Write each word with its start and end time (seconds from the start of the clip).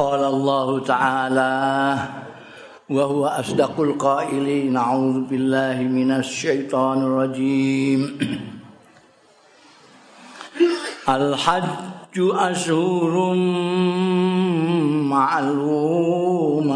قال 0.00 0.24
الله 0.24 0.80
تعالى 0.80 1.98
وهو 2.90 3.26
أصدق 3.26 3.80
القائلين 3.80 4.76
أعوذ 4.76 5.20
بالله 5.28 5.82
من 5.82 6.10
الشيطان 6.12 6.98
الرجيم. 7.04 8.00
الحج 11.08 12.16
أشهر 12.16 13.34
معلومات. 15.14 16.70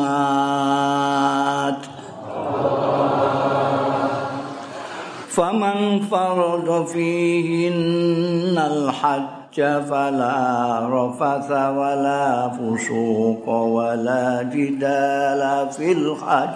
فمن 5.28 6.00
فرض 6.12 6.86
فيهن 6.86 8.56
الحج 8.58 9.33
فلا 9.60 10.88
رفث 10.92 11.50
ولا 11.50 12.48
فسوق 12.48 13.48
ولا 13.48 14.42
جدال 14.42 15.68
في 15.72 15.92
الحج. 15.92 16.48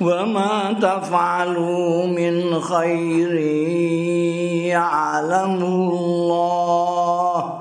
وما 0.00 0.72
تفعلوا 0.82 2.06
من 2.06 2.60
خير 2.60 3.34
يعلم 4.66 5.62
الله. 5.92 7.54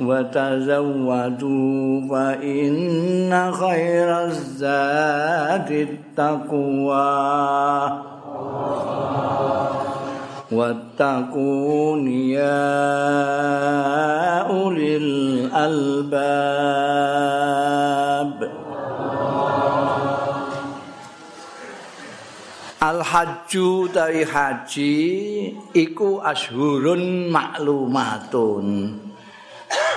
وتزودوا 0.00 2.00
فإن 2.10 3.52
خير 3.52 4.24
الزاد 4.24 5.70
التقوى. 5.70 7.20
واتقون 10.51 12.07
يا 12.07 12.67
أولي 14.45 14.97
الألباب 14.97 16.55
Al 22.85 23.01
hajju 23.01 23.89
dari 23.89 24.21
haji 24.21 24.93
iku 25.73 26.21
ashurun 26.21 27.33
maklumatun. 27.33 28.93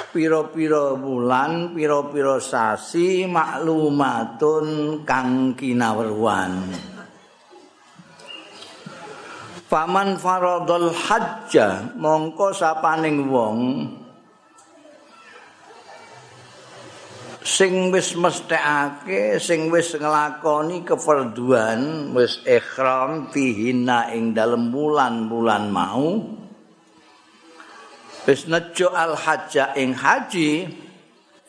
Piro-piro 0.08 0.96
bulan, 0.96 1.76
piro-piro 1.76 2.40
sasi 2.40 3.28
maklumatun 3.28 5.04
kang 5.04 5.52
kinawerwan. 5.52 6.72
Faman 9.73 10.21
faradul 10.21 10.93
hajja 10.93 11.97
mongko 11.97 12.53
sapaning 12.53 13.25
wong 13.25 13.89
sing 17.41 17.89
wis 17.89 18.13
mesthekake 18.13 19.41
sing 19.41 19.73
wis 19.73 19.97
nglakoni 19.97 20.85
kefarduan 20.85 22.13
wis 22.13 22.37
ihram 22.45 23.33
fihina 23.33 24.13
ing 24.13 24.37
dalem 24.37 24.69
bulan-bulan 24.69 25.65
mau 25.73 26.21
wis 28.29 28.45
nejo 28.45 28.93
al 28.93 29.17
hajja 29.17 29.73
ing 29.73 29.97
haji 29.97 30.69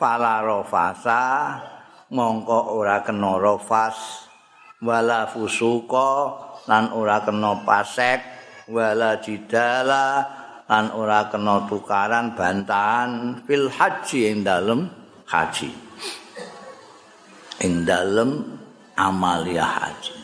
fala 0.01 0.41
rafasa 0.41 1.61
mongko 2.09 2.73
ora 2.73 3.05
kena 3.05 3.37
rafas 3.37 4.33
wala 4.81 5.29
fusuka 5.29 6.54
lan 6.69 6.93
ora 6.97 7.21
kena 7.25 7.65
pasek 7.65 8.21
wala 8.73 9.21
jidala 9.21 10.25
lan 10.65 10.93
ora 10.97 11.29
kena 11.29 11.69
tukaran 11.69 12.33
bantahan 12.33 13.45
fil 13.45 13.69
haji 13.69 14.33
ing 14.33 14.39
dalem 14.45 14.89
haji. 15.29 15.71
Ing 17.65 17.85
dalem 17.85 18.61
amalia 18.97 19.65
haji. 19.65 20.17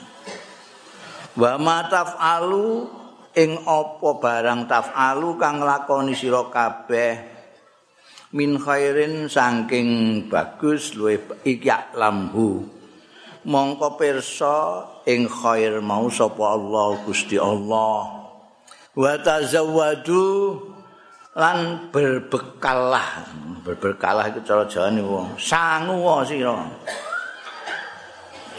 Wa 1.37 1.57
ma 1.61 1.87
taf'alu 1.87 2.89
ing 3.37 3.63
apa 3.63 4.11
barang 4.19 4.67
taf'alu 4.67 5.39
kang 5.39 5.63
lakoni 5.63 6.19
sira 6.19 6.51
kabeh 6.51 7.31
min 8.35 8.59
khairin 8.59 9.31
saking 9.31 10.23
bagus 10.27 10.95
luwih 10.95 11.19
iki 11.43 11.71
lamhu 11.95 12.63
mongko 13.47 13.99
pirsa 13.99 14.87
ing 15.11 15.27
khair 15.27 15.83
mau 15.83 16.07
sapa 16.07 16.55
Allah 16.55 16.99
Gusti 17.03 17.35
Allah. 17.35 18.31
Wa 18.95 19.15
tazawwadu 19.19 20.59
lan 21.35 21.91
berbekalah 21.95 23.27
berbekalah 23.63 24.31
itu 24.31 24.41
cara 24.47 24.65
jawane 24.67 25.03
wong. 25.03 25.35
Sangu 25.39 26.07
sira. 26.27 26.59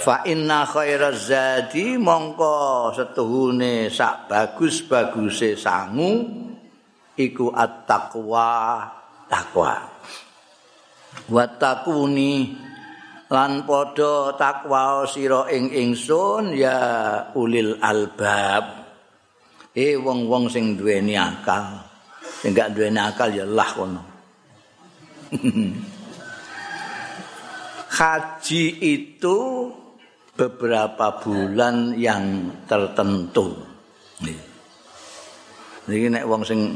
Fa 0.01 0.25
inna 0.25 0.65
khairaz 0.65 1.29
zadi 1.29 1.95
mongko 1.95 2.89
setuhune 2.95 3.87
sak 3.87 4.27
bagus-baguse 4.27 5.55
sangu 5.55 6.25
iku 7.15 7.53
at-taqwa. 7.53 8.49
Takwa 9.31 9.91
wa 11.31 11.45
takuni 11.47 12.55
lan 13.31 13.63
padha 13.63 14.35
takwa 14.35 15.07
sira 15.07 15.47
ing 15.47 15.71
ingsun 15.71 16.51
ya 16.51 16.77
ulil 17.31 17.79
albab. 17.79 18.83
Eh 19.71 19.95
wong-wong 19.95 20.51
sing 20.51 20.75
duweni 20.75 21.15
akal. 21.15 21.79
Sing 22.43 22.51
gak 22.51 22.75
duweni 22.75 22.99
akal 22.99 23.31
ya 23.31 23.47
lah 23.47 23.71
kono. 23.71 24.03
Haji 27.91 28.63
itu 28.83 29.37
beberapa 30.35 31.15
bulan 31.23 31.95
yang 31.95 32.51
tertentu. 32.67 33.55
Ini 35.87 36.07
nek 36.07 36.27
wong 36.27 36.43
sing 36.43 36.75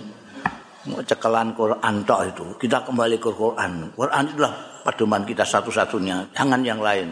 cekelan 0.87 1.55
Quran 1.55 1.95
tok 2.03 2.21
itu 2.31 2.45
kita 2.63 2.83
kembali 2.87 3.19
ke 3.19 3.31
Quran. 3.31 3.91
Quran 3.95 4.23
itulah 4.31 4.74
pedoman 4.85 5.25
kita 5.25 5.41
satu-satunya, 5.41 6.29
jangan 6.37 6.61
yang 6.61 6.77
lain. 6.77 7.09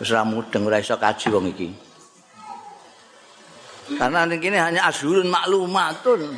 Wis 0.00 0.08
ora 0.08 0.24
mudeng 0.24 0.64
ora 0.64 0.80
iso 0.80 0.96
kaji 0.96 1.28
wong 1.28 1.46
iki. 1.52 1.68
Karena 4.00 4.24
ini 4.24 4.56
hanya 4.56 4.88
asyurun 4.88 5.28
maklumatun. 5.28 6.32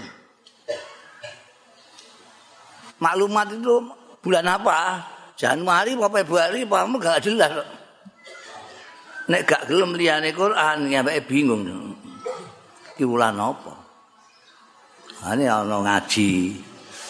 Maklumat 2.99 3.47
itu 3.55 3.75
bulan 4.19 4.45
apa? 4.51 5.07
Januari 5.39 5.95
apa 5.95 6.07
Februari 6.11 6.67
apa 6.67 6.79
enggak 6.83 7.23
jelas. 7.23 7.53
Nek 9.25 9.43
gak 9.49 9.63
gelem 9.71 9.97
liyane 9.97 10.35
Quran 10.35 10.91
ya 10.91 11.01
bingung. 11.25 11.65
Ki 12.99 13.07
bulan 13.07 13.39
apa? 13.39 13.75
Ini 15.25 15.49
ana 15.49 15.81
ngaji. 15.81 16.31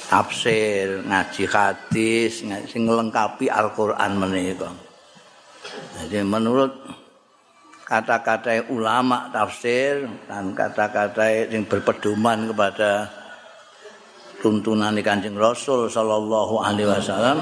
Tafsir, 0.08 1.02
ngaji 1.04 1.44
hadis, 1.48 2.44
sing 2.68 2.82
nglengkapi 2.84 3.48
Al-Qur'an 3.48 4.16
menika. 4.20 4.68
Jadi 6.00 6.20
menurut 6.26 6.72
kata-kata 7.84 8.72
ulama 8.72 9.28
tafsir 9.28 10.08
dan 10.24 10.56
kata-kata 10.56 11.52
yang 11.52 11.68
berpedoman 11.68 12.48
kepada 12.50 13.06
tuntunan 14.40 14.96
Kanjeng 15.00 15.36
Rasul 15.36 15.88
sallallahu 15.88 16.60
alaihi 16.60 16.88
wasallam 16.88 17.38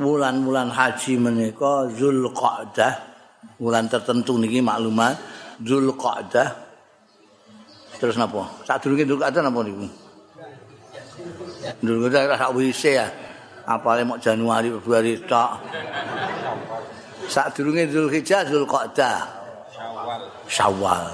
bulan-bulan 0.00 0.72
haji 0.72 1.16
menika 1.20 1.88
Zulqa'dah 1.92 2.92
bulan 3.60 3.88
tertentu 3.88 4.36
niki 4.40 4.64
maklumat 4.64 5.16
Zulqa'dah 5.60 6.48
terus 8.00 8.16
napa? 8.16 8.48
Sadurunge 8.64 9.04
Zulqa'dah 9.04 9.40
napa 9.44 9.60
niku 9.64 10.09
Dulu 11.80 12.08
kita 12.08 12.28
rasa 12.28 12.48
ya. 13.04 13.08
Apalagi 13.68 14.08
mau 14.08 14.18
Januari, 14.18 14.72
Februari, 14.72 15.20
tak. 15.28 15.60
Saat 17.30 17.54
durungnya 17.54 17.86
Dhul 17.86 18.10
Hijjah, 18.10 18.42
Dhul 18.48 18.66
Qa'dah. 18.66 19.20
Syawal. 19.70 20.22
Syawal. 20.48 21.06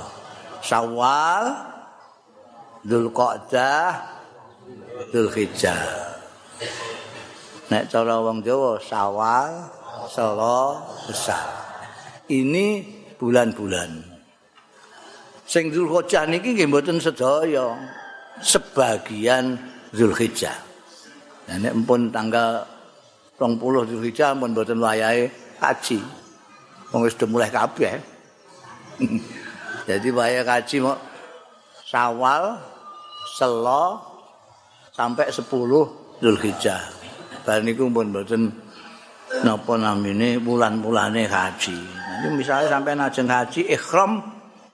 Syawal. 0.65 1.45
Qa'dah. 3.13 3.91
Dhul 5.13 5.29
Hijjah. 5.35 5.83
Nek 7.67 7.91
cara 7.91 8.23
wong 8.23 8.47
Jawa 8.47 8.79
Syawal, 8.79 9.51
Solo, 10.07 10.87
Besar. 11.11 11.51
Ini 12.31 12.87
bulan-bulan. 13.19 14.17
Sing 15.47 15.71
Qa'dah 15.91 16.27
niki 16.27 16.55
nggih 16.57 16.71
mboten 16.71 16.99
sedaya. 17.03 17.75
Sebagian 18.41 19.76
Zulhijjah. 19.95 20.57
Nah, 21.47 21.57
nek 21.63 21.75
pun 21.87 22.11
tanggal 22.11 22.67
20 23.39 23.91
Zulhijjah 23.93 24.35
pun 24.35 24.51
mboten 24.51 24.83
wayahe 24.83 25.31
haji. 25.63 26.01
Wong 26.91 27.07
wis 27.07 27.15
mulai 27.29 27.51
kabeh. 27.53 27.95
Jadi 29.89 30.09
wayahe 30.11 30.43
haji 30.43 30.77
mau 30.83 30.97
Sawal 31.87 32.59
Selo 33.39 34.03
sampai 34.91 35.31
10 35.31 35.45
Zulhijjah. 36.19 36.83
Bar 37.47 37.63
niku 37.63 37.87
pun 37.93 38.11
mboten 38.11 38.51
napa 39.47 39.75
namine 39.79 40.43
bulan-bulane 40.43 41.31
haji. 41.31 41.79
Nanti 42.17 42.29
misalnya 42.33 42.73
sampai 42.73 42.99
najeng 42.99 43.29
haji 43.31 43.71
ikhram 43.71 44.25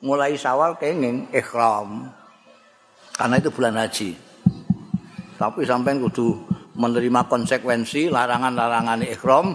mulai 0.01 0.39
Syawal 0.39 0.79
kenging 0.81 1.29
ikhram. 1.35 2.09
Karena 3.13 3.37
itu 3.37 3.51
bulan 3.53 3.77
haji. 3.77 4.32
Tapi 5.43 5.67
sampai 5.67 5.99
kudu 5.99 6.39
menerima 6.79 7.27
konsekuensi 7.27 8.07
larangan-larangan 8.15 9.03
ikhram 9.03 9.51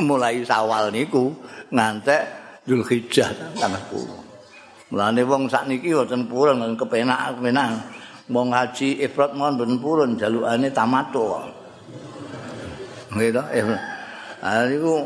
mulai 0.00 0.40
Syawal 0.40 0.88
niku 0.88 1.28
ngantek 1.68 2.24
Zulhijjah 2.64 3.28
tanggal 3.60 3.84
10. 3.92 4.96
Mulane 4.96 5.22
wong 5.28 5.44
sakniki 5.44 5.92
wonten 5.92 6.24
purun 6.24 6.72
kepenak-kepenak. 6.72 7.68
Wong 8.32 8.48
haji 8.48 9.04
ifrat 9.04 9.36
mohon 9.36 9.60
ben 9.60 9.76
purun 9.76 10.16
jalukane 10.16 10.72
tamato. 10.72 11.44
Gitu, 13.12 13.42
eh. 13.52 13.64
Nah, 14.40 14.64
niku 14.64 15.04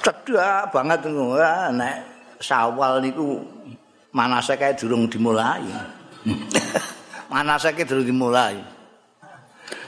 cedak 0.00 0.72
banget 0.72 1.04
niku. 1.04 1.36
Nek 1.76 1.96
Syawal 2.40 3.04
niku 3.04 3.44
manase 4.16 4.56
kae 4.56 4.72
durung 4.72 5.04
dimulai. 5.04 5.68
Manase 7.30 7.72
kae 7.74 7.86
durung 7.86 8.06
dimulai. 8.06 8.58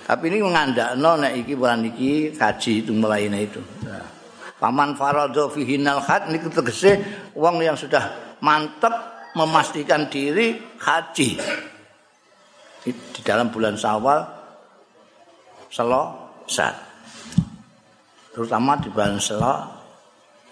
Tapi 0.09 0.25
ini 0.33 0.41
mengandakno 0.41 1.21
nek 1.21 1.33
iki 1.37 1.53
bulan 1.53 1.85
iki 1.85 2.33
kaji 2.33 2.73
itu 2.81 2.97
mulai 2.97 3.29
itu. 3.29 3.61
Paman 4.59 4.97
faradha 4.97 5.47
fihi 5.53 5.77
nalhat 5.79 6.33
niku 6.33 6.49
tegese 6.51 6.99
wong 7.37 7.61
yang 7.63 7.77
sudah 7.77 8.35
mantep 8.41 8.91
memastikan 9.37 10.09
diri 10.09 10.57
haji. 10.81 11.39
Di 12.89 13.21
dalam 13.21 13.53
bulan 13.53 13.77
Syawal 13.77 14.25
selesai. 15.69 16.89
terutama 18.39 18.79
di 18.79 18.87
bulan 18.87 19.19
Sela 19.19 19.67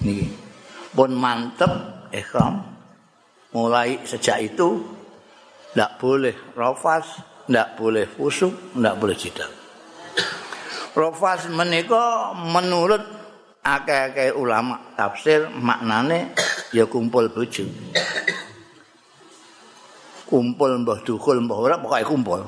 niki 0.03 0.27
pun 0.91 1.15
mantep 1.15 1.71
ikhram 2.11 2.59
mulai 3.55 4.03
sejak 4.03 4.43
itu 4.43 4.83
ndak 5.77 6.01
boleh 6.01 6.33
rafas 6.57 7.21
ndak 7.53 7.77
boleh 7.77 8.09
fusuk 8.09 8.73
ndak 8.73 8.97
boleh 8.97 9.13
jidal 9.13 9.53
rafas 10.97 11.53
menika 11.53 12.33
menurut 12.33 13.05
akeh-akeh 13.61 14.33
ulama 14.33 14.97
tafsir 14.97 15.53
maknane 15.53 16.33
ya 16.73 16.89
kumpul 16.89 17.29
bojo 17.29 17.69
kumpul 20.25 20.71
mbah 20.81 20.99
dukul 21.05 21.39
mbah 21.45 21.59
ora 21.61 21.77
pokoke 21.77 22.09
kumpul 22.09 22.41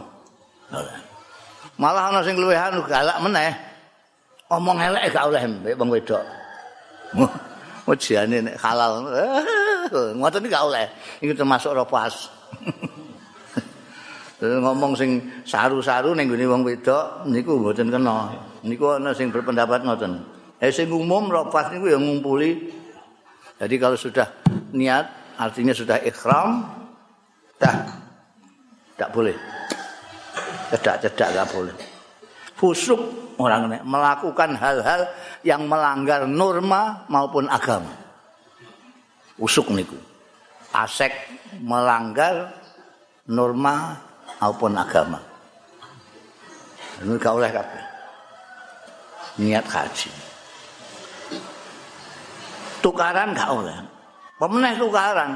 malah 1.76 2.10
ana 2.10 2.24
sing 2.24 2.40
luwih 2.40 2.56
galak 2.88 3.20
meneh 3.20 3.68
omong 4.48 4.80
elek 4.80 5.12
gak 5.12 5.28
oleh 5.28 5.42
mbek 5.44 5.76
wong 5.76 5.88
wedok. 5.92 6.24
Ujiane 7.88 8.44
nek 8.44 8.56
halal 8.60 9.08
ngoten 10.18 10.44
gak 10.48 10.64
oleh. 10.64 10.86
Iki 11.24 11.32
termasuk 11.36 11.72
ropas. 11.72 12.28
Ngomong 14.38 14.94
sing 14.94 15.18
saru-saru 15.42 16.14
ning 16.14 16.30
gone 16.30 16.46
wong 16.46 16.62
wedok 16.62 17.26
niku 17.26 17.58
mboten 17.58 17.90
kena. 17.90 18.30
Niku 18.62 18.94
ana 18.94 19.10
sing 19.10 19.34
berpendapat 19.34 19.82
ngoten. 19.82 20.22
Eh 20.62 20.70
sing 20.70 20.86
umum 20.90 21.26
ropas 21.26 21.70
niku 21.74 21.90
ya 21.90 21.98
ngumpuli. 21.98 22.70
Jadi 23.58 23.74
kalau 23.82 23.98
sudah 23.98 24.26
niat 24.70 25.34
artinya 25.34 25.74
sudah 25.74 25.98
ikhram 26.06 26.62
dah 27.58 27.76
tak 28.94 29.10
boleh. 29.10 29.34
Cedak-cedak 30.70 31.28
gak 31.34 31.48
boleh. 31.50 31.74
Fusuk 32.58 33.00
orang 33.38 33.70
ini 33.70 33.78
melakukan 33.86 34.54
hal-hal 34.58 35.06
yang 35.46 35.66
melanggar 35.66 36.26
norma 36.26 37.06
maupun 37.10 37.46
agama. 37.50 37.90
Usuk 39.38 39.70
niku. 39.74 39.98
Asek 40.74 41.10
melanggar 41.62 42.54
norma 43.30 44.07
maupun 44.38 44.74
agama. 44.74 45.20
Ini 46.98 47.14
gak 47.14 47.34
oleh 47.34 47.50
kabeh. 47.50 47.84
Niat 49.38 49.66
haji. 49.66 50.10
Tukaran 52.82 53.34
gak 53.34 53.50
oleh. 53.54 53.78
Pemeneh 54.38 54.74
tukaran. 54.74 55.30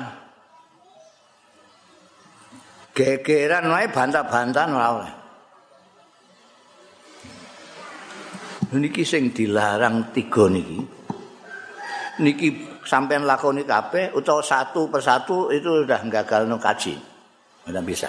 Gegeran 2.93 3.71
wae 3.71 3.87
bantah-bantahan 3.91 4.75
ora 4.75 4.89
oleh. 4.99 5.13
niki 8.73 9.05
sing 9.05 9.37
dilarang 9.37 10.13
tiga 10.17 10.49
niki 10.49 10.81
niki 12.25 12.49
sampean 12.89 13.29
lakoni 13.29 13.69
kabeh 13.69 14.17
utawa 14.17 14.41
satu 14.41 14.89
persatu 14.89 15.53
itu 15.53 15.85
sudah 15.85 16.01
gagal 16.09 16.49
no 16.49 16.57
kaji 16.57 16.97
tidak 17.69 17.85
bisa 17.85 18.09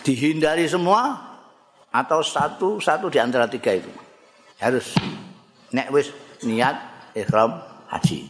dihindari 0.00 0.64
semua 0.66 1.16
atau 1.90 2.22
satu 2.22 2.78
satu 2.78 3.10
di 3.10 3.18
antara 3.18 3.50
tiga 3.50 3.74
itu. 3.74 3.90
Harus. 4.60 4.94
Nek 5.72 5.88
wis 5.94 6.10
niat 6.44 6.76
ikhram 7.16 7.58
haji. 7.90 8.28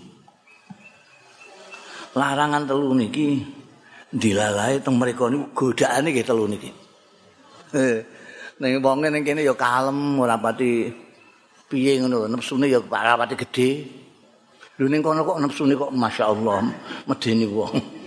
Larangan 2.16 2.66
telu 2.66 2.94
niki 2.96 3.44
dilalai 4.10 4.82
teng 4.82 4.98
mereka 4.98 5.30
niku 5.30 5.46
godaane 5.54 6.10
nggih 6.10 6.26
telu 6.26 6.44
niki. 6.50 6.70
Ning 8.60 8.82
wong 8.82 9.06
ning 9.06 9.22
kene 9.22 9.46
ya 9.46 9.54
kalem 9.54 10.18
ora 10.18 10.36
pati 10.36 10.90
piye 11.70 12.02
ngono 12.02 12.26
nepsune 12.26 12.66
ya 12.66 12.82
ora 12.82 13.14
pati 13.14 13.34
gedhe. 13.38 13.70
Lho 14.80 14.88
ning 14.88 15.04
kono 15.04 15.22
kok 15.22 15.38
nepsune 15.38 15.76
kok 15.76 15.92
masyaallah 15.92 16.60
medeni 17.06 17.46
wong 17.46 17.99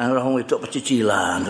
ana 0.00 0.18
wong 0.20 0.40
wedok 0.40 0.68
pecicilan 0.68 1.44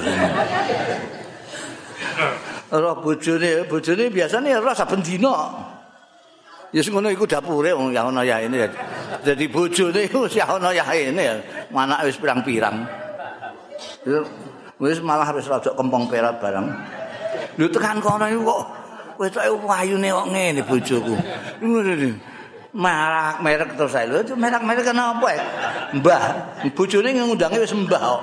ora 2.75 2.91
bojone 2.99 3.67
bojone 3.71 4.05
biasane 4.11 4.51
ora 4.57 4.75
saben 4.75 5.03
dina. 5.03 5.35
Ya 6.75 6.83
sing 6.83 6.91
ngono 6.91 7.07
iku 7.07 7.23
dapure 7.23 7.71
wong 7.71 7.95
ya 7.95 8.11
ana 8.11 8.27
ya 8.27 8.43
ini 8.43 8.67
dadi 9.23 9.47
bojone 9.47 10.11
iku 10.11 10.27
sih 10.27 10.43
ana 10.43 10.75
ya 10.75 10.83
ini 10.91 11.23
anak 11.71 12.03
wis 12.11 12.19
pirang-pirang. 12.19 12.83
Wis 14.83 14.99
malah 14.99 15.31
wis 15.31 15.47
rada 15.47 15.71
kempong 15.71 16.11
perat 16.11 16.43
barang 16.43 16.67
Lho 17.55 17.71
tekan 17.71 18.03
kono 18.03 18.27
iku 18.27 18.43
kok 18.43 18.61
wetoke 19.23 19.51
wayune 19.63 20.11
kok 20.11 20.27
ngene 20.35 20.61
bojoku. 20.67 21.15
Marak 22.75 23.39
merek 23.39 23.79
terus 23.79 23.95
saya 23.95 24.11
lho, 24.11 24.35
merek-merek 24.35 24.83
kenapa 24.83 25.31
ya? 25.31 25.43
Mbah, 25.95 26.23
bojone 26.75 27.15
ngundange 27.15 27.63
wis 27.63 27.71
mbah 27.71 28.03
kok. 28.03 28.23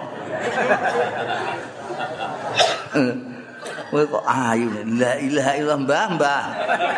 Kowe 3.92 4.04
kok 4.04 4.26
ayu, 4.28 4.68
la 5.00 5.16
ilaha 5.24 5.52
illallah 5.56 5.80
mbah, 5.88 6.04
mbah. 6.20 6.44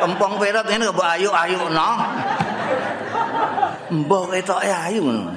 Kempong 0.01 0.33
perat 0.41 0.65
ngene 0.65 0.89
kok 0.89 1.05
ayu 1.05 1.29
ayu 1.29 1.57
no. 1.69 1.89
Mbah 4.01 4.23
ketoke 4.33 4.73
ayu 4.73 4.99
ngono. 5.05 5.29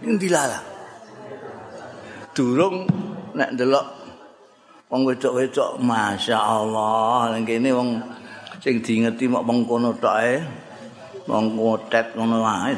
Endi 0.00 0.28
lala? 0.32 0.64
Durung 2.32 2.88
nek 3.36 3.52
ndelok 3.52 3.86
wong 4.88 5.04
wedok-wedok 5.12 5.76
masyaallah 5.76 7.36
ning 7.36 7.44
kene 7.44 7.68
wong 7.76 8.00
sing 8.64 8.80
diingeti 8.80 9.28
mok 9.28 9.44
mengkono 9.44 9.92
tok 10.00 10.16
ae 10.24 10.40
wong 11.28 11.60
ngotet 11.60 12.16
ngono 12.16 12.40
wae 12.40 12.72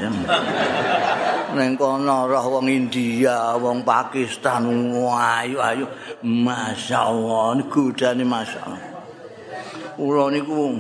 ning 1.55 1.79
kono 1.79 2.27
roh 2.27 2.59
wong 2.59 2.67
India 2.67 3.55
wong 3.55 3.87
Pakistan 3.87 4.67
ayu 4.67 5.63
ayu 5.63 5.87
masyaallah 6.27 7.63
niku 7.63 7.95
godane 7.95 8.27
masyaallah 8.27 8.83
kula 9.95 10.35
niku 10.35 10.75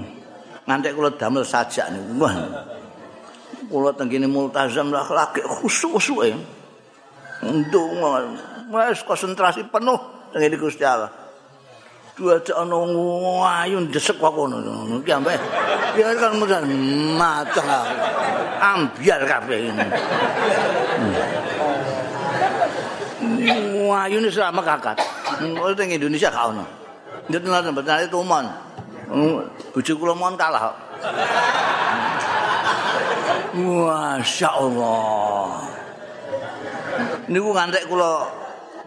ngantek 0.66 0.92
kula 0.98 1.10
damel 1.14 1.46
sajak 1.46 1.86
niku. 1.94 2.26
Wah. 2.26 2.34
Kula 3.70 3.90
teng 3.94 4.10
kene 4.10 4.26
multazam 4.30 4.90
laki 4.90 5.42
khusuk-khusuk 5.42 6.18
e. 6.26 6.30
Ndonga 7.46 8.10
wis 8.70 9.02
konsentrasi 9.06 9.70
penuh 9.70 9.98
dengan 10.34 10.58
Gusti 10.58 10.82
Allah 10.82 11.25
dua 12.16 12.40
cek 12.40 12.56
ana 12.56 12.80
ayu 13.60 13.76
ndesek 13.84 14.16
kok 14.16 14.32
ngono. 14.32 14.56
Iki 15.04 15.12
ampe. 15.12 15.36
Ya 16.00 16.16
kan 16.16 16.32
mudan 16.40 16.64
mata 17.16 17.84
ambiar 18.60 19.20
kabeh 19.28 19.68
ayu 23.96 24.16
ini 24.20 24.28
selama 24.28 24.60
kakak 24.64 24.96
kalau 25.40 25.72
di 25.72 25.84
Indonesia 25.88 26.28
kau 26.32 26.52
no 26.52 26.64
dia 27.28 27.40
tinggal 27.40 27.64
tempat 27.64 27.84
nanti 27.84 28.08
tuman. 28.08 28.44
Bujuk 29.76 30.02
kulo 30.02 30.16
mon 30.16 30.34
kalah 30.34 30.72
Masya 33.56 34.50
Allah. 34.52 35.64
Niku 37.28 37.50
ngantek 37.56 37.88
kula 37.88 38.28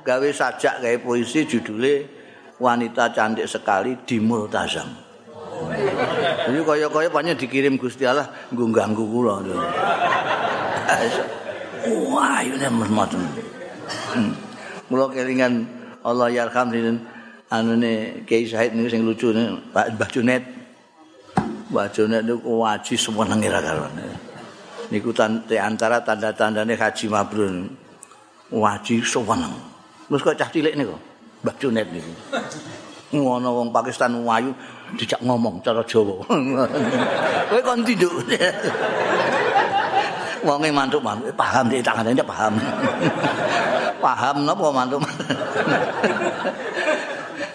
gawe 0.06 0.30
sajak 0.30 0.82
gawe 0.82 0.98
puisi 1.02 1.46
judule 1.50 2.19
wanita 2.60 3.16
cantik 3.16 3.48
sekali 3.48 3.96
di 4.04 4.20
Multazam. 4.20 4.92
Jadi 6.48 6.60
kaya-kaya 6.64 7.10
banyak 7.12 7.36
dikirim 7.40 7.76
Gusti 7.80 8.04
Allah 8.08 8.28
nggo 8.52 8.72
ganggu 8.72 9.04
kula. 9.08 9.44
Wah, 12.12 12.40
ini 12.44 12.68
macam. 12.92 13.24
Kula 14.88 15.06
kelingan 15.12 15.68
Allah 16.04 16.28
yarham 16.32 16.72
sinten 16.72 16.98
anune 17.52 18.24
Kiai 18.24 18.48
Said 18.48 18.76
niku 18.76 18.88
sing 18.92 19.02
lucu 19.04 19.32
Pak 19.72 19.96
Mbah 19.96 20.10
Junet. 20.12 20.44
Mbah 21.72 21.88
Junet 21.92 22.24
niku 22.24 22.64
waji 22.64 22.96
semeneng 22.96 23.40
ira 23.44 23.60
karone. 23.60 24.08
Niku 24.92 25.12
antara 25.60 26.02
tanda-tandane 26.04 26.76
haji 26.76 27.06
mabrur. 27.12 27.68
Waji 28.52 29.04
semeneng. 29.04 29.56
Terus 30.10 30.24
kok 30.26 30.36
cah 30.40 30.50
cilik 30.50 30.74
niku 30.76 31.09
Mbah 31.40 31.56
Junet 31.56 31.88
niku. 31.88 32.12
Ngono 33.16 33.50
wong 33.64 33.70
Pakistan 33.74 34.12
wayu 34.22 34.52
dijak 35.00 35.24
ngomong 35.24 35.64
cara 35.64 35.82
Jawa. 35.88 36.20
Kowe 37.50 37.62
kon 37.64 37.82
tinduk. 37.88 38.12
Wonge 40.40 40.72
mantuk-mantuk 40.72 41.36
paham 41.36 41.68
dik 41.68 41.84
tangane 41.84 42.16
paham. 42.24 42.54
paham 44.06 44.36
napa 44.48 44.68
mantuk. 44.72 45.04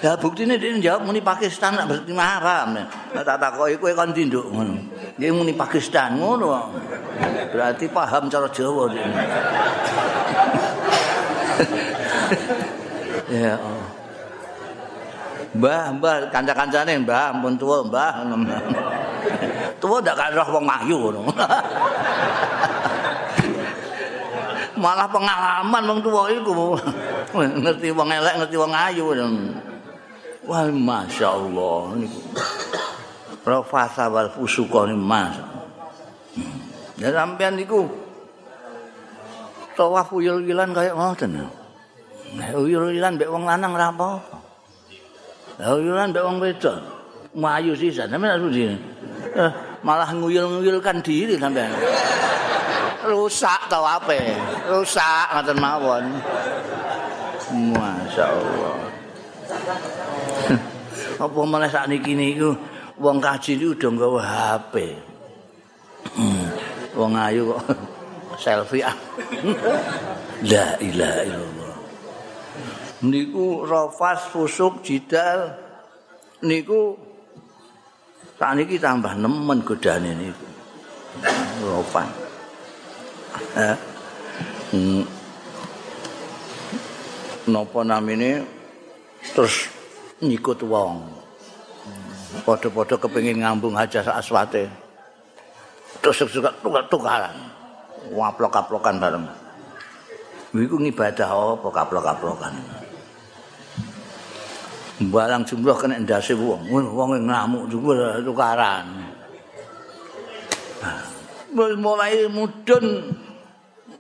Ya 0.05 0.21
buktine 0.21 0.61
dia 0.61 0.77
jawab 0.81 1.09
muni 1.09 1.25
Pakistan 1.25 1.81
nak 1.81 1.89
berarti 1.89 2.13
haram. 2.13 2.77
Nek 2.77 3.25
tak 3.25 3.37
takoki 3.41 3.81
kowe 3.81 3.93
kon 3.93 4.13
tinduk 4.17 4.49
ngono. 4.49 4.77
Dia 5.17 5.33
muni 5.33 5.53
Pakistan 5.53 6.21
ngono. 6.21 6.73
Berarti 7.53 7.89
paham 7.89 8.29
cara 8.33 8.49
Jawa 8.49 8.91
dia. 8.91 9.07
Ya 13.29 13.57
oh. 13.61 14.05
Mbah, 15.55 15.95
mbah, 16.03 16.35
kanca-kancane 16.35 16.99
mbah, 17.07 17.31
ampun 17.31 17.55
tuwa 17.55 17.87
mbah. 17.87 18.27
tuwa 19.81 20.03
ndak 20.03 20.19
kan 20.19 20.35
roh 20.35 20.49
wong 20.51 20.67
ayu 20.67 20.99
ngono. 20.99 21.31
Malah 24.83 25.07
pengalaman 25.07 25.83
wong 25.87 26.01
tuwa 26.03 26.27
iku. 26.27 26.75
ngerti 27.63 27.95
wong 27.95 28.11
elek, 28.11 28.35
ngerti 28.43 28.57
wong 28.59 28.75
ayu. 28.75 29.15
Wah, 30.51 30.67
Masya 30.67 31.29
Allah. 31.31 32.03
Rafasa 33.47 34.11
wal 34.11 34.35
fusuqa 34.35 34.91
ni 34.91 34.99
mas. 34.99 35.39
Ya 36.99 37.15
sampean 37.15 37.55
niku 37.55 37.87
tawaf 39.79 40.11
uyul-uyulan 40.11 40.75
kaya 40.75 40.99
ngoten. 40.99 41.64
Uyul-uyulan 42.35 43.15
mbek 43.15 43.31
wong 43.31 43.47
lanang 43.47 43.79
ora 43.79 43.95
apa-apa. 43.95 44.37
Uyulan 45.63 46.11
mbek 46.11 46.25
wong 46.27 46.37
wedok. 46.43 46.79
Mayu 47.35 47.75
sisan, 47.75 48.11
sampean 48.11 48.39
asudi. 48.39 48.71
Eh, 49.35 49.51
malah 49.83 50.11
nguyul-nguyulkan 50.15 51.03
diri 51.03 51.35
sampean. 51.39 51.71
Rusak 53.05 53.71
tau 53.71 53.85
apa? 53.87 54.15
Rusak 54.71 55.27
ngoten 55.35 55.59
mawon. 55.59 56.05
Masya 57.55 58.25
Allah. 58.25 58.79
apa 61.25 61.39
malah 61.47 61.71
saat 61.71 61.91
ini 61.93 62.35
niku 62.35 62.57
wong 62.99 63.23
kaji 63.23 63.55
itu 63.59 63.77
udah 63.77 63.91
nggawa 63.93 64.21
HP. 64.23 64.75
wong 66.95 67.13
ayu 67.19 67.51
kok 67.51 67.63
selfie 68.43 68.87
ah. 68.87 68.95
La 70.51 70.77
ilaha 70.79 71.21
illallah. 71.27 71.64
Niku 73.05 73.69
rafas 73.69 74.33
fusuk 74.33 74.81
jidal 74.81 75.53
niku 76.41 76.97
saat 78.41 78.59
ini 78.59 78.81
tambah 78.81 79.13
nemen 79.15 79.61
godane 79.61 80.17
niku. 80.17 80.47
Rafan. 81.65 82.09
Hmm. 84.73 85.05
Napa 87.45 87.81
namine 87.85 88.43
terus 89.37 89.69
nyikut 90.25 90.65
wong. 90.65 91.05
Padha-padha 92.45 92.99
kepengin 92.99 93.45
ngambung 93.45 93.77
hajah 93.79 94.17
aswate. 94.17 94.67
Terus 96.03 96.25
suka 96.29 96.51
tukar-tukaran. 96.59 97.37
Waplok-aplokan 98.11 98.97
bareng. 99.01 99.25
Iku 100.55 100.77
ngibadah 100.77 101.29
apa 101.31 101.69
kaplok-kaplokan. 101.71 102.84
Barang 104.95 105.43
jumlah 105.43 105.75
kena 105.75 105.99
ndase 105.99 106.39
wong. 106.39 106.71
Wong 106.71 107.11
ngamuk 107.27 107.67
juga 107.67 108.23
tukaran. 108.23 108.87
Mulai 111.55 112.31
mudun 112.31 113.15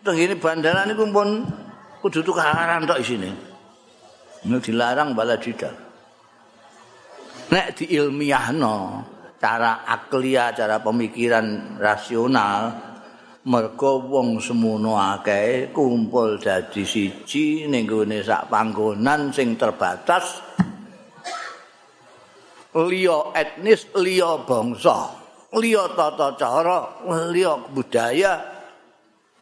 tengene 0.06 0.34
bandara 0.38 0.86
niku 0.86 1.10
pun 1.10 1.42
kudu 1.98 2.22
tukaran 2.22 2.86
tok 2.86 3.02
isine. 3.02 3.30
Nek 4.46 4.60
dilarang 4.62 5.16
bala 5.16 5.34
didak. 5.34 5.74
Nek 7.50 7.74
diilmiahno 7.74 8.76
cara 9.40 9.82
aklia, 9.88 10.54
cara 10.56 10.78
pemikiran 10.80 11.76
rasional, 11.76 12.70
mergo 13.44 14.00
wong 14.08 14.40
semono 14.40 14.96
akeh 14.96 15.68
kumpul 15.68 16.40
dadi 16.40 16.80
siji 16.80 17.68
ning 17.68 17.84
gone 17.84 18.24
sak 18.24 18.48
panggonan 18.48 19.28
sing 19.28 19.52
terbatas 19.60 20.40
liya 22.74 23.30
etnis, 23.38 23.86
liya 23.94 24.42
bangsa, 24.42 25.14
liya 25.54 25.86
tata 25.94 26.34
cara, 26.34 26.78
liya 27.30 27.54
budaya 27.70 28.42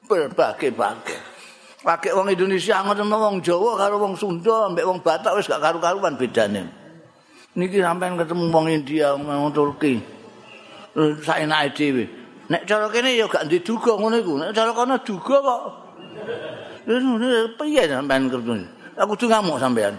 berbagai-bagai. 0.04 1.32
Pakai 1.82 2.14
wong 2.14 2.30
Indonesia 2.30 2.78
ngoten 2.78 3.10
wong 3.10 3.42
Jawa 3.42 3.74
karo 3.74 3.98
wong 3.98 4.14
Sunda 4.14 4.70
mbek 4.70 4.86
wong 4.86 5.02
Batak 5.02 5.34
wis 5.34 5.50
gak 5.50 5.58
karu-karuan 5.58 6.14
bedane. 6.14 6.70
Niki 7.58 7.82
sampean 7.82 8.14
ketemu 8.14 8.54
wong 8.54 8.70
India, 8.70 9.18
wong 9.18 9.50
Turki. 9.50 9.98
Saenake 11.26 11.74
dhewe. 11.74 12.04
Nek 12.46 12.68
cara 12.70 12.86
kene 12.86 13.18
ya 13.18 13.26
gak 13.26 13.50
diduga 13.50 13.98
ngono 13.98 14.14
iku. 14.14 14.32
Nek 14.38 14.54
cara 14.54 14.70
kono 14.70 14.94
duga 15.02 15.36
kok. 15.42 15.62
Lha 16.86 17.50
piye 17.58 17.82
sampean 17.90 18.30
kerjane? 18.30 18.66
Aku 18.94 19.16
kudu 19.16 19.26
ngamuk 19.26 19.58
sampean. 19.58 19.96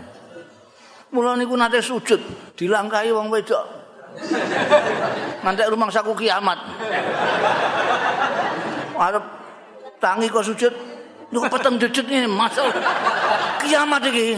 Mula 1.13 1.37
niku 1.37 1.53
nate 1.53 1.77
sujud 1.77 2.19
dilangkahi 2.57 3.13
wong 3.13 3.29
wedok. 3.29 3.65
Nanti 5.45 5.61
rumah 5.69 5.93
saku 5.93 6.17
kiamat. 6.17 6.57
Arep 8.97 9.25
tangi 10.01 10.29
kok 10.29 10.45
sujud 10.45 10.73
Niku 11.33 11.49
peteng 11.49 11.81
dedet 11.81 12.05
ini 12.13 12.29
masal 12.29 12.69
kiamat 13.65 14.05
iki. 14.05 14.37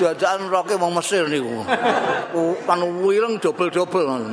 Jajakan 0.00 0.48
roke 0.48 0.72
wong 0.80 0.96
Mesir 0.96 1.28
niku. 1.28 1.60
Kan 2.64 2.80
wireng 3.04 3.36
dobel-dobel. 3.36 4.24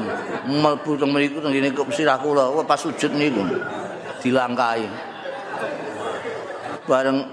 Mlebu 0.48 0.96
teng 0.96 1.12
mriku 1.12 1.44
teng 1.44 1.52
ngene 1.52 1.76
kok 1.76 1.92
sirah 1.92 2.16
kula 2.16 2.48
pas 2.64 2.80
sujud 2.80 3.12
niku. 3.12 3.44
Dilangkai. 4.24 4.88
Bareng 6.88 7.28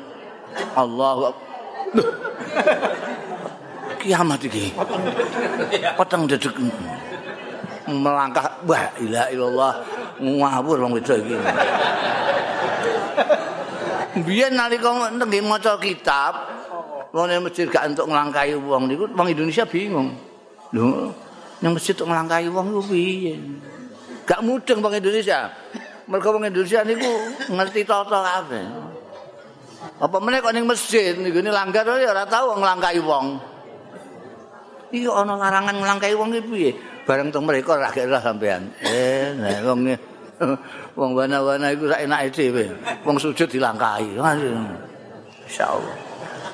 Allahu 0.75 1.48
Kiamat 4.03 4.41
iki. 4.47 4.73
Peteng 5.99 6.23
dedet. 6.29 6.55
Melangkah 7.89 8.61
wah 8.69 8.85
ilaha 9.01 9.29
illallah 9.33 9.73
ngawur 10.21 10.77
wong 10.85 10.93
wedok 10.97 11.19
iki. 11.19 11.37
Biyen 14.19 14.59
nalika 14.59 14.91
nggih 15.15 15.43
maca 15.47 15.79
kitab, 15.79 16.35
wong 17.15 17.31
masjid 17.45 17.71
gak 17.71 17.87
entuk 17.93 18.11
nglangkai 18.11 18.57
wong 18.59 18.91
niku 18.91 19.05
wong 19.15 19.29
Indonesia 19.31 19.65
bingung. 19.65 20.11
Lho, 20.75 21.15
nang 21.63 21.73
masjid 21.77 21.95
entuk 21.95 22.09
nglangkai 22.11 22.49
wong 22.51 22.67
ku 22.75 22.83
piye? 22.93 23.39
Gak 24.27 24.43
mudeng 24.45 24.85
wong 24.85 24.95
Indonesia. 24.99 25.49
Mergo 26.09 26.35
wong 26.35 26.45
Indonesia 26.49 26.81
niku 26.85 27.11
ngerti 27.53 27.85
tata 27.85 28.19
kabeh. 28.21 28.65
Apa 29.99 30.17
meneh 30.19 30.43
kok 30.43 30.55
ning 30.55 30.67
masjid 30.67 31.15
niku 31.15 31.39
ni 31.43 31.51
langgar 31.51 31.87
ya 31.87 32.11
ora 32.11 32.27
tau 32.27 32.55
nglangkai 32.55 32.99
wong. 33.03 33.27
Iya 34.89 35.11
ana 35.23 35.35
larangan 35.37 35.77
nglangkai 35.79 36.15
wong 36.15 36.35
ki 36.35 36.41
piye? 36.49 36.71
Bareng 37.07 37.31
teng 37.31 37.47
mereka 37.47 37.79
ra 37.79 37.91
kira 37.91 38.19
sampean. 38.19 38.71
Eh, 38.83 39.35
nek 39.39 39.63
wong 39.67 39.81
wong 40.99 41.11
wana-wana 41.15 41.75
iku 41.75 41.91
sak 41.91 42.07
enake 42.07 42.29
dhewe. 42.35 42.65
Wong 43.07 43.17
sujud 43.19 43.47
dilangkahi. 43.51 44.19
Insyaallah. 45.47 45.97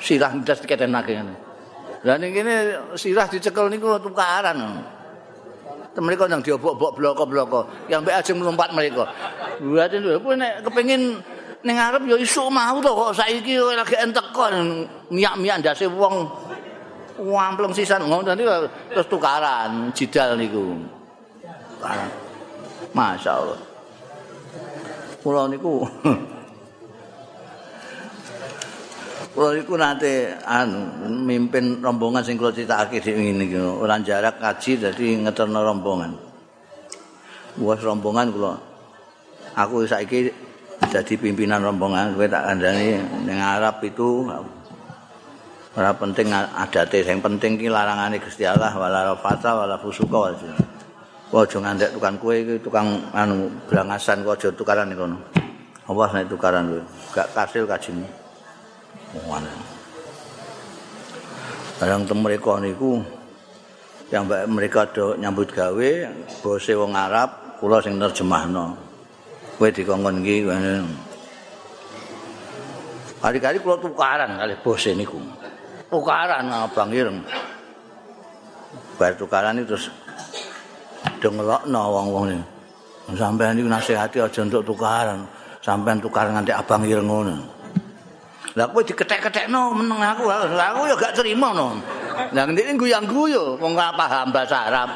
Sirah 0.05 0.31
ndas 0.37 0.61
diketenake 0.61 1.13
ngene. 1.17 1.35
Lah 2.05 2.17
ning 2.21 2.37
kene 2.37 2.55
sirah 2.97 3.29
dicekel 3.29 3.73
niku 3.73 3.97
tukaran. 4.01 4.85
Mereka 5.95 6.27
yang 6.27 6.43
diobok-obok 6.43 6.99
bloko-bloko. 6.99 7.61
Yang 7.87 8.01
mbak 8.03 8.15
ajeng 8.19 8.43
melompat 8.43 8.75
mereka. 8.75 9.07
Buat 9.63 9.95
itu, 9.95 10.19
nek 10.35 10.67
kepengin 10.67 11.23
ning 11.65 11.81
arep 11.81 12.05
ya 12.05 12.17
isuk 12.21 12.53
mau 12.53 12.77
to 12.85 12.93
kok 12.93 13.17
saiki 13.17 13.57
lagi 13.57 13.97
entek 13.97 14.37
kok 14.37 14.53
miyak-miyak 15.09 15.65
ndase 15.65 15.89
wong 15.89 16.29
wampleng 17.17 17.73
sisan 17.73 18.05
ngono 18.05 18.37
terus 18.93 19.09
tukaran 19.09 19.89
jidal 19.97 20.37
niku. 20.37 20.77
Masya 22.95 23.33
Allah. 23.33 23.61
Kula 25.25 25.49
niku 25.49 25.83
Kula 29.35 29.49
niku 29.57 29.75
nate 29.81 30.37
anu 30.45 31.11
mimpin 31.11 31.81
rombongan 31.81 32.23
sing 32.23 32.37
kula 32.37 32.53
critakake 32.53 33.01
ngene 33.03 33.49
iki 33.49 33.59
ora 33.59 33.99
jarak 34.05 34.37
kaji 34.37 34.85
dadi 34.85 35.17
ngeterno 35.25 35.65
rombongan. 35.65 36.13
Wes 37.57 37.81
rombongan 37.81 38.31
kula. 38.31 38.55
Aku 39.59 39.89
saiki 39.89 40.44
jadi 40.83 41.15
pimpinan 41.19 41.63
rombongan 41.63 42.15
kowe 42.15 42.27
tak 42.27 42.47
kandhani 42.47 42.99
ning 43.27 43.39
Arab 43.39 43.83
itu. 43.83 44.27
Ora 45.75 45.91
penting 45.95 46.31
adate. 46.31 47.03
Sing 47.03 47.19
penting 47.19 47.59
ki 47.59 47.67
larangane 47.67 48.23
Gusti 48.23 48.47
Allah 48.47 48.71
wala 48.75 49.15
rafata 49.15 49.59
wala 49.59 49.75
fusuka 49.79 50.31
wala 50.31 50.39
aja 51.35 51.59
ngandek 51.59 51.99
tukang 51.99 52.15
kue 52.23 52.47
iki 52.47 52.55
tukang 52.63 53.11
anu 53.11 53.51
brangasan 53.67 54.23
kok 54.23 54.39
aja 54.39 54.49
tukaran 54.55 54.95
iki 54.95 55.03
kono. 55.03 55.19
Awas 55.91 56.15
nek 56.15 56.31
tukaran 56.31 56.71
kowe. 56.71 56.83
Gak 57.11 57.29
kasil 57.35 57.67
kajimu 57.67 58.07
ngono 59.23 59.51
Barang 61.79 62.07
tem 62.07 62.19
mereka 62.19 62.59
niku 62.63 63.03
yang 64.11 64.31
mereka 64.47 64.87
do 64.95 65.19
nyambut 65.19 65.51
gawe 65.51 65.91
bose 66.39 66.73
wong 66.75 66.95
Arab 66.95 67.59
kula 67.59 67.83
sing 67.83 67.99
nerjemahno 67.99 68.84
kowe 69.59 69.69
dikongkon 69.71 70.23
iki 70.23 70.47
Kali-kali 73.25 73.57
kula 73.57 73.81
tukaran 73.81 74.37
kali 74.37 74.53
bose 74.61 74.93
niku. 74.93 75.17
Tukaran 75.89 76.45
Abang 76.53 76.93
Ireng. 76.93 77.25
Bar 79.01 79.17
tukaran 79.17 79.57
itu 79.57 79.73
terus 79.73 79.89
dengelokno 81.25 81.83
wong-wong 81.89 82.25
iki. 82.37 82.45
Sampeyan 83.17 83.57
iki 83.57 83.65
nasihati 83.65 84.21
aja 84.21 84.41
untuk 84.45 84.61
tukaran. 84.69 85.25
Sampeyan 85.65 86.05
tukaran 86.05 86.37
nganti 86.37 86.53
Abang 86.53 86.85
Ireng 86.85 87.09
ngono. 87.09 87.37
Lah 88.61 88.69
kowe 88.69 88.85
diketek-ketekno 88.85 89.73
meneng 89.73 90.05
aku. 90.05 90.29
Aku 90.29 90.85
ya 90.85 90.95
gak 91.01 91.17
terima 91.17 91.57
no. 91.57 91.81
Lah 92.37 92.45
ngene 92.45 92.77
guyang-guyu 92.77 93.57
wong 93.57 93.73
ora 93.73 93.89
paham 93.97 94.29
bahasa 94.37 94.69
Arab. 94.69 94.93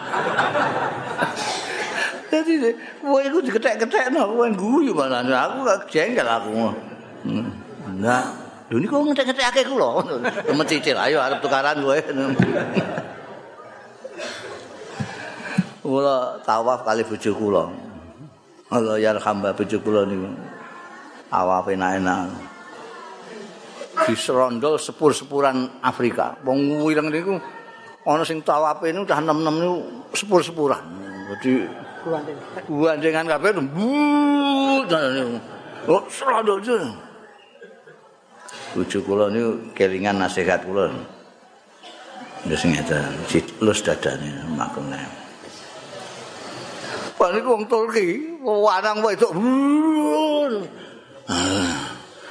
Jadi 2.29 2.77
kowe 3.01 3.21
iku 3.25 3.41
diketek-ketek 3.41 4.13
no, 4.13 4.37
kowe 4.37 4.49
guyu 4.53 4.93
malah 4.93 5.25
aku 5.25 5.65
jengkel 5.89 6.29
aku. 6.29 6.77
Enggak. 7.89 8.25
Lho 8.69 8.77
niku 8.77 9.01
ngetek-ngetekake 9.01 9.65
kula. 9.65 10.05
Mecicil 10.53 11.01
ayo 11.01 11.25
arep 11.25 11.41
tukaran 11.41 11.81
kowe. 11.81 11.97
Kula 15.81 16.37
tawaf 16.45 16.85
kali 16.85 17.01
bojo 17.01 17.33
kula. 17.33 17.65
Allah 18.69 19.01
yarhamba 19.01 19.57
bojo 19.57 19.81
kula 19.81 20.05
niku. 20.05 20.29
Awaf 21.33 21.73
enak-enak. 21.73 22.29
Di 24.05 24.13
serondol 24.13 24.77
sepur-sepuran 24.77 25.81
Afrika. 25.81 26.37
Wong 26.45 26.85
wireng 26.85 27.09
niku 27.09 27.41
ana 28.05 28.21
sing 28.21 28.45
tawafe 28.45 28.93
niku 28.93 29.09
udah 29.09 29.21
nem-nem 29.25 29.57
niku 29.65 29.77
sepur-sepuran. 30.13 30.85
Jadi 31.29 31.88
Guandengan 32.67 33.27
kabeh 33.27 33.51
bu. 33.57 33.63
Oh. 35.89 36.05
Bojo 38.77 38.99
kula 39.01 39.33
niku 39.33 39.51
kelingan 39.73 40.21
nasihat 40.21 40.61
kula. 40.63 40.93
Wis 42.47 42.63
ngeten, 42.63 43.11
lus 43.59 43.81
dadane 43.83 44.31
makune. 44.55 45.01
Pak 47.19 47.35
niku 47.35 47.49
wong 47.59 47.65
Turki, 47.67 48.39
wanang 48.45 49.03
wedok. 49.03 49.33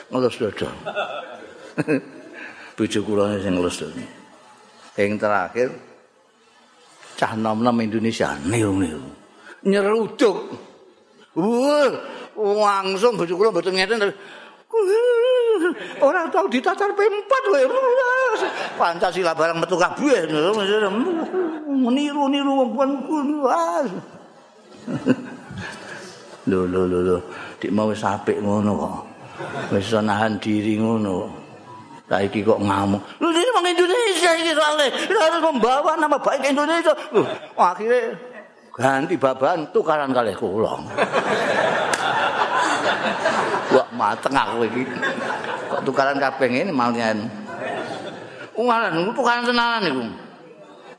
Ngelus 0.07 0.39
dada. 0.39 0.69
Bojo 2.77 2.99
kula 3.03 3.35
sing 3.43 3.57
ngelus 3.57 3.83
dada. 3.83 4.05
Yang 4.95 5.11
terakhir 5.19 5.69
cah 7.17 7.33
nom-nom 7.33 7.77
Indonesia 7.81 8.37
niru-niru. 8.45 9.16
Nyeruduk. 9.67 10.37
Wah, 11.37 11.91
langsung 12.39 13.19
bojo 13.19 13.35
kula 13.35 13.51
mboten 13.51 13.75
ngeten. 13.75 14.09
Ora 15.99 16.29
tau 16.29 16.47
ditacar 16.47 16.93
pempat 16.93 17.43
kowe. 17.49 17.61
Pancasila 18.79 19.35
barang 19.35 19.57
metu 19.59 19.75
kabeh. 19.75 20.29
Meniru-niru 21.67 22.51
wong 22.73 22.91
kuwi. 23.05 23.37
Lho 26.47 26.63
lho 26.63 26.81
lho 26.87 26.99
lho. 27.03 27.17
Dik 27.59 27.73
mau 27.75 27.91
wis 27.91 28.05
apik 28.05 28.39
ngono 28.39 28.71
kok. 28.77 28.95
Wis 29.75 29.89
iso 29.89 29.99
nahan 29.99 30.39
diri 30.39 30.79
ngono. 30.79 31.27
Saiki 32.07 32.39
kok 32.39 32.63
ngamuk. 32.63 33.03
Lho 33.19 33.27
ini 33.35 33.51
mang 33.51 33.67
Indonesia 33.67 34.31
iki 34.39 34.51
soalnya. 34.55 34.87
Harus 35.11 35.41
membawa 35.43 35.99
nama 35.99 36.15
baik 36.15 36.47
Indonesia. 36.47 36.95
Lho, 37.11 37.27
akhirnya 37.59 38.15
ganti 38.77 39.17
baban 39.17 39.65
tukaran 39.73 40.13
kali 40.13 40.37
kula. 40.37 40.77
Wah 43.73 43.87
mateng 43.91 44.37
aku 44.37 44.69
iki. 44.69 44.85
Kok 45.67 45.81
tukaran 45.83 46.21
kabeh 46.21 46.47
ngene 46.47 46.71
malnyan. 46.71 47.25
Ungalan 48.53 49.11
tukaran 49.17 49.49
tenanan 49.49 49.81
niku. 49.81 50.05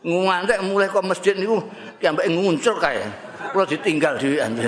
Ngantek 0.03 0.63
mulai 0.67 0.91
kok 0.91 1.07
masjid 1.07 1.39
niku 1.39 1.63
sampe 2.03 2.27
nguncur 2.27 2.75
kae. 2.83 3.07
Kula 3.55 3.65
ditinggal 3.65 4.19
dhewean. 4.19 4.59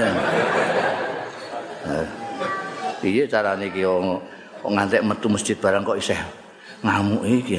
Piye 3.02 3.26
carane 3.26 3.66
iki 3.66 3.82
kok 3.84 4.70
ngantek 4.70 5.02
metu 5.02 5.26
masjid 5.26 5.58
barang 5.58 5.82
kok 5.82 5.98
isih 5.98 6.20
ngamuk 6.86 7.26
iki. 7.26 7.58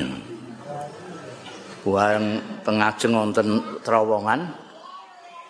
Buang 1.81 2.37
tengajeng 2.61 3.09
wonten 3.17 3.57
terowongan, 3.81 4.53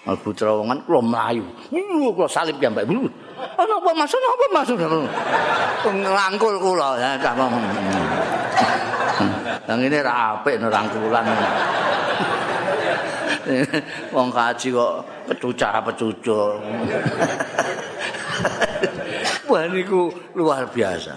Albu 0.02 0.34
terowongan 0.34 0.82
kula 0.90 1.02
mlayu. 1.06 1.46
Kula 1.70 2.26
salib 2.26 2.58
ya 2.58 2.74
Mbak. 2.74 2.90
Ana 3.58 3.74
apa 3.78 3.92
maksud 3.94 4.18
apa 4.18 4.46
maksud? 4.54 4.78
Nglangkul 5.86 6.56
kula 6.58 6.98
ya 6.98 7.18
cah. 7.22 7.34
Lah 9.70 9.76
ngene 9.78 10.02
ra 10.02 10.42
apik 10.42 10.58
nerangkulan. 10.58 11.26
Wong 14.10 14.30
kaji 14.34 14.68
kok 14.74 14.94
pecuca-pecuca. 15.30 16.42
Wah 19.46 19.64
niku 19.70 20.10
luar 20.34 20.66
biasa. 20.66 21.14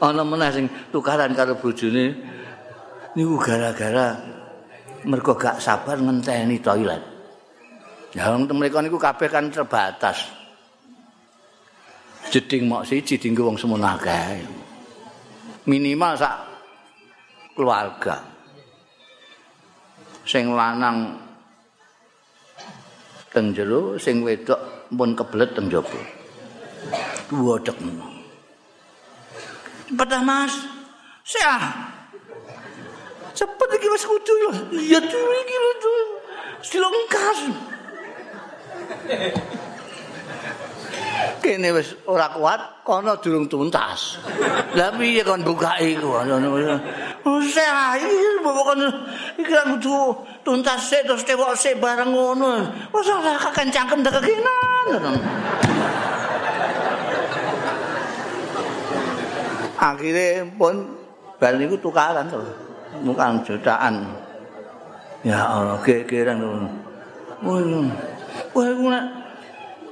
Ana 0.00 0.22
meneh 0.24 0.48
sing 0.52 0.64
tukaran 0.92 1.36
karo 1.36 1.56
bojone 1.56 2.16
niku 3.16 3.36
gara-gara 3.40 4.16
mergo 5.06 5.38
gak 5.38 5.62
sabar 5.62 5.96
ngenteni 6.02 6.58
toilet. 6.58 7.02
Ya 8.12 8.34
mereka 8.34 8.82
niku 8.82 8.98
kabeh 8.98 9.30
kan 9.30 9.48
terbatas. 9.48 10.26
Jeding 12.26 12.66
mok 12.66 12.82
siji 12.82 13.14
dinggo 13.16 13.46
wong 13.46 13.54
semono 13.54 13.86
akeh. 13.86 14.42
Minimal 15.70 16.12
sak 16.18 16.36
keluarga. 17.54 18.18
Sing 20.26 20.50
lanang 20.50 21.22
teng 23.30 23.54
jero, 23.54 23.94
sing 23.94 24.26
wedok 24.26 24.90
pun 24.90 25.14
kebelet 25.14 25.54
teng 25.54 25.70
jaba. 25.70 26.00
Ngono. 27.30 28.06
Cepet 29.86 30.10
Mas. 30.26 30.54
Siah. 31.22 31.95
Cepet 33.36 33.68
iki 33.76 33.88
wis 33.92 34.04
kudu 34.08 34.34
lho. 34.48 34.52
Iya 34.72 34.98
tuh 35.04 35.28
iki 35.44 35.56
lho 35.60 35.72
tuh. 35.76 36.00
Silongkas. 36.64 37.38
Kene 41.44 41.68
wis 41.76 41.94
ora 42.08 42.32
kuat, 42.32 42.82
kono 42.82 43.20
durung 43.20 43.46
tuntas. 43.46 44.18
Lah 44.72 44.90
piye 44.96 45.20
kon 45.20 45.44
buka 45.44 45.76
iku? 45.84 46.16
Oh, 46.16 47.40
saya 47.44 48.00
iki 48.00 48.40
kon 48.40 48.80
iki 49.36 49.52
kudu 49.52 50.16
tuntas 50.40 50.88
sik 50.88 51.04
terus 51.04 51.22
tewok 51.28 51.52
sik 51.54 51.76
bareng 51.76 52.16
ngono. 52.16 52.64
Wes 52.90 53.08
ora 53.12 53.36
kaken 53.36 53.68
cangkem 53.68 54.00
dekekinan. 54.00 55.12
Akhirnya 59.76 60.48
pun 60.56 60.88
bal 61.36 61.60
niku 61.60 61.76
tukaran 61.76 62.26
terus. 62.32 62.65
Bukan 63.02 63.42
jutaan. 63.42 64.06
Ya 65.26 65.42
Allah, 65.42 65.78
gegeran 65.82 66.38
ngono. 66.38 66.68
Wah, 67.42 67.62
wah 68.54 69.04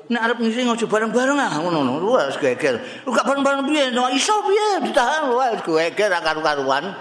nek 0.05 0.21
arep 0.21 0.39
ngisi 0.41 0.69
aja 0.69 0.85
bareng-bareng 0.85 1.39
ah 1.41 1.65
ngono 1.65 1.81
ngono 1.81 2.21
wis 2.21 2.37
geger 2.37 2.77
gak 3.09 3.25
bareng-bareng 3.25 3.65
piye 3.65 3.89
no 3.89 4.05
iso 4.13 4.37
piye 4.45 4.85
ditahan 4.85 5.33
wis 5.33 5.65
geger 5.65 6.13
ra 6.13 6.21
karu-karuan 6.21 6.93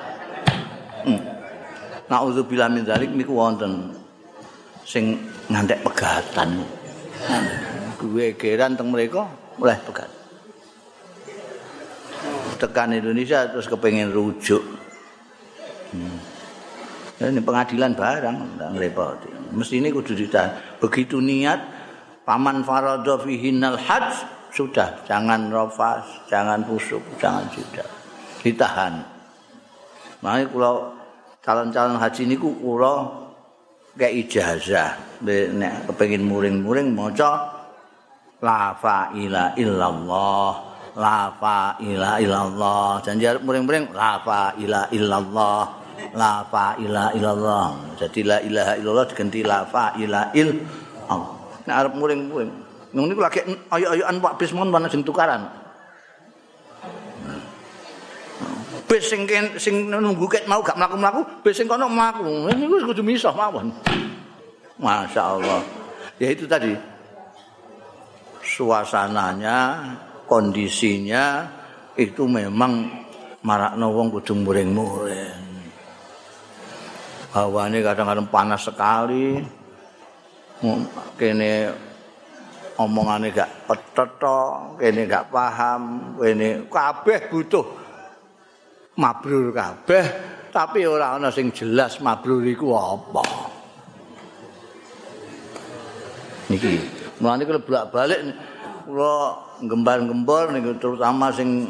hmm. 1.04 1.20
naudzubillah 2.08 2.72
min 2.72 2.88
zalik 2.88 3.12
niku 3.12 3.36
wonten 3.36 3.92
sing 4.88 5.20
ngantek 5.52 5.84
pegatan 5.84 6.64
gegeran 8.00 8.80
teng 8.80 8.88
mereka 8.88 9.28
oleh 9.60 9.76
pegat 9.84 10.24
tekan 12.64 12.96
Indonesia 12.96 13.44
terus 13.52 13.68
kepengen 13.68 14.16
rujuk. 14.16 14.64
Ini 17.24 17.40
pengadilan 17.40 17.96
barang 17.96 18.38
nggak 18.58 18.70
ngerepoti. 18.76 19.30
Mesti 19.54 19.80
ini 19.80 19.94
kudu 19.94 20.18
ditahan. 20.18 20.82
Begitu 20.82 21.22
niat 21.24 21.62
paman 22.28 22.66
faradha 22.66 23.22
fihinal 23.22 23.80
hajj 23.80 24.28
sudah. 24.52 25.06
Jangan 25.08 25.48
rofas 25.54 26.04
jangan 26.28 26.66
busuk 26.66 27.00
jangan 27.22 27.46
juda 27.54 27.86
ditahan. 28.44 29.06
Makanya 30.20 30.46
kalau 30.52 30.76
calon-calon 31.40 31.98
haji 32.00 32.22
ini 32.28 32.36
kula 32.36 32.96
kayak 33.96 34.14
ijazah. 34.28 34.92
Nek 35.24 35.88
muring-muring 36.20 36.92
maca 36.92 37.32
la 38.44 38.76
ila 39.16 39.56
illallah 39.56 40.52
la 41.00 41.20
ila 41.80 42.10
illallah. 42.20 43.00
Janji 43.00 43.32
muring-muring 43.40 43.96
la 43.96 44.20
ila 44.60 44.82
illallah 44.92 45.83
la 46.14 46.46
ila 46.78 47.14
illallah 47.16 47.98
jadi 47.98 48.20
la 48.26 48.38
ilaha 48.44 48.74
illallah 48.78 49.06
diganti 49.10 49.42
la 49.42 49.66
ila 49.98 50.34
illallah 50.34 51.44
nek 51.68 51.76
arep 51.76 51.94
muring-muring. 51.96 52.52
Nung 52.94 53.10
niku 53.10 53.26
lagi 53.26 53.42
ayo-ayoan 53.74 54.22
Pak 54.22 54.38
Bismon 54.38 54.70
mana 54.70 54.86
sing 54.92 55.02
tukaran. 55.02 55.50
Bis 58.86 59.10
sing 59.10 59.26
sing 59.58 59.90
nunggu 59.90 60.30
ket 60.30 60.46
mau 60.46 60.62
gak 60.62 60.78
mlaku-mlaku, 60.78 61.26
bis 61.42 61.58
sing 61.58 61.66
kono 61.66 61.90
mlaku. 61.90 62.54
Niku 62.54 62.94
kudu 62.94 63.02
misah 63.02 63.34
mawon. 63.34 63.74
Masya 64.78 65.22
Allah. 65.24 65.62
Ya 66.22 66.30
itu 66.30 66.46
tadi 66.46 66.78
suasananya, 68.46 69.82
kondisinya 70.30 71.50
itu 71.98 72.30
memang 72.30 72.86
marakno 73.42 73.90
wong 73.90 74.14
kudu 74.14 74.38
muring-muring. 74.38 75.43
Hawane 77.34 77.82
kadang-kadang 77.82 78.30
panas 78.30 78.70
sekali. 78.70 79.42
kene 81.20 81.74
omongane 82.80 83.34
gak 83.36 83.68
petetho, 83.68 84.74
kene 84.80 85.04
gak 85.10 85.28
paham, 85.28 86.16
kene 86.16 86.70
kabeh 86.72 87.20
butuh 87.28 87.66
mabrur 88.96 89.52
kabeh, 89.52 90.06
tapi 90.54 90.86
ora 90.88 91.18
ana 91.18 91.34
sing 91.34 91.52
jelas 91.52 92.00
mabrur 92.00 92.46
iku 92.46 92.72
apa. 92.78 93.24
Niki, 96.48 96.80
mulane 97.20 97.44
kalau 97.44 97.62
bolak-balik 97.66 98.20
kula 98.86 99.16
gembar-gembor 99.64 100.54
terutama 100.78 101.34
sing 101.34 101.66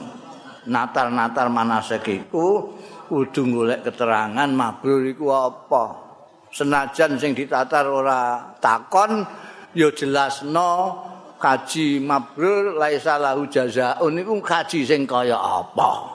natar-natar 0.67 1.47
manasek 1.47 2.03
iku 2.09 2.73
kudu 3.13 3.41
golek 3.53 3.85
keterangan 3.85 4.49
mabrur 4.49 5.05
iku 5.05 5.29
apa. 5.29 5.85
senajan 6.53 7.17
sing 7.17 7.33
ditatar 7.33 7.89
ora 7.89 8.53
takon 8.61 9.25
ya 9.73 9.89
jelasno 9.89 11.01
kaji 11.41 11.97
mabrur 11.97 12.77
laisa 12.77 13.17
lahu 13.17 13.49
jazaun 13.49 14.13
niku 14.13 14.37
kaji 14.37 14.85
sing 14.85 15.09
kaya 15.09 15.33
apa 15.33 16.13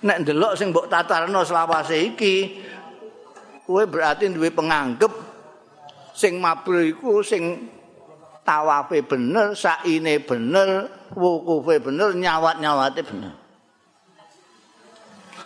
nek 0.00 0.24
ndelok 0.24 0.56
sing 0.56 0.72
mbok 0.72 0.88
tatarno 0.88 1.44
selawase 1.44 2.08
iki 2.08 2.64
kowe 3.68 3.84
berarti 3.84 4.32
duwe 4.32 4.48
penganggep 4.48 5.12
sing 6.16 6.40
mabrur 6.40 6.80
iku 6.80 7.20
sing 7.20 7.68
tawafe 8.48 9.04
bener 9.04 9.52
saine 9.52 10.24
bener 10.24 10.88
wukufe 11.12 11.84
bener 11.84 12.16
nyawat-nyawate 12.16 13.04
bener 13.04 13.45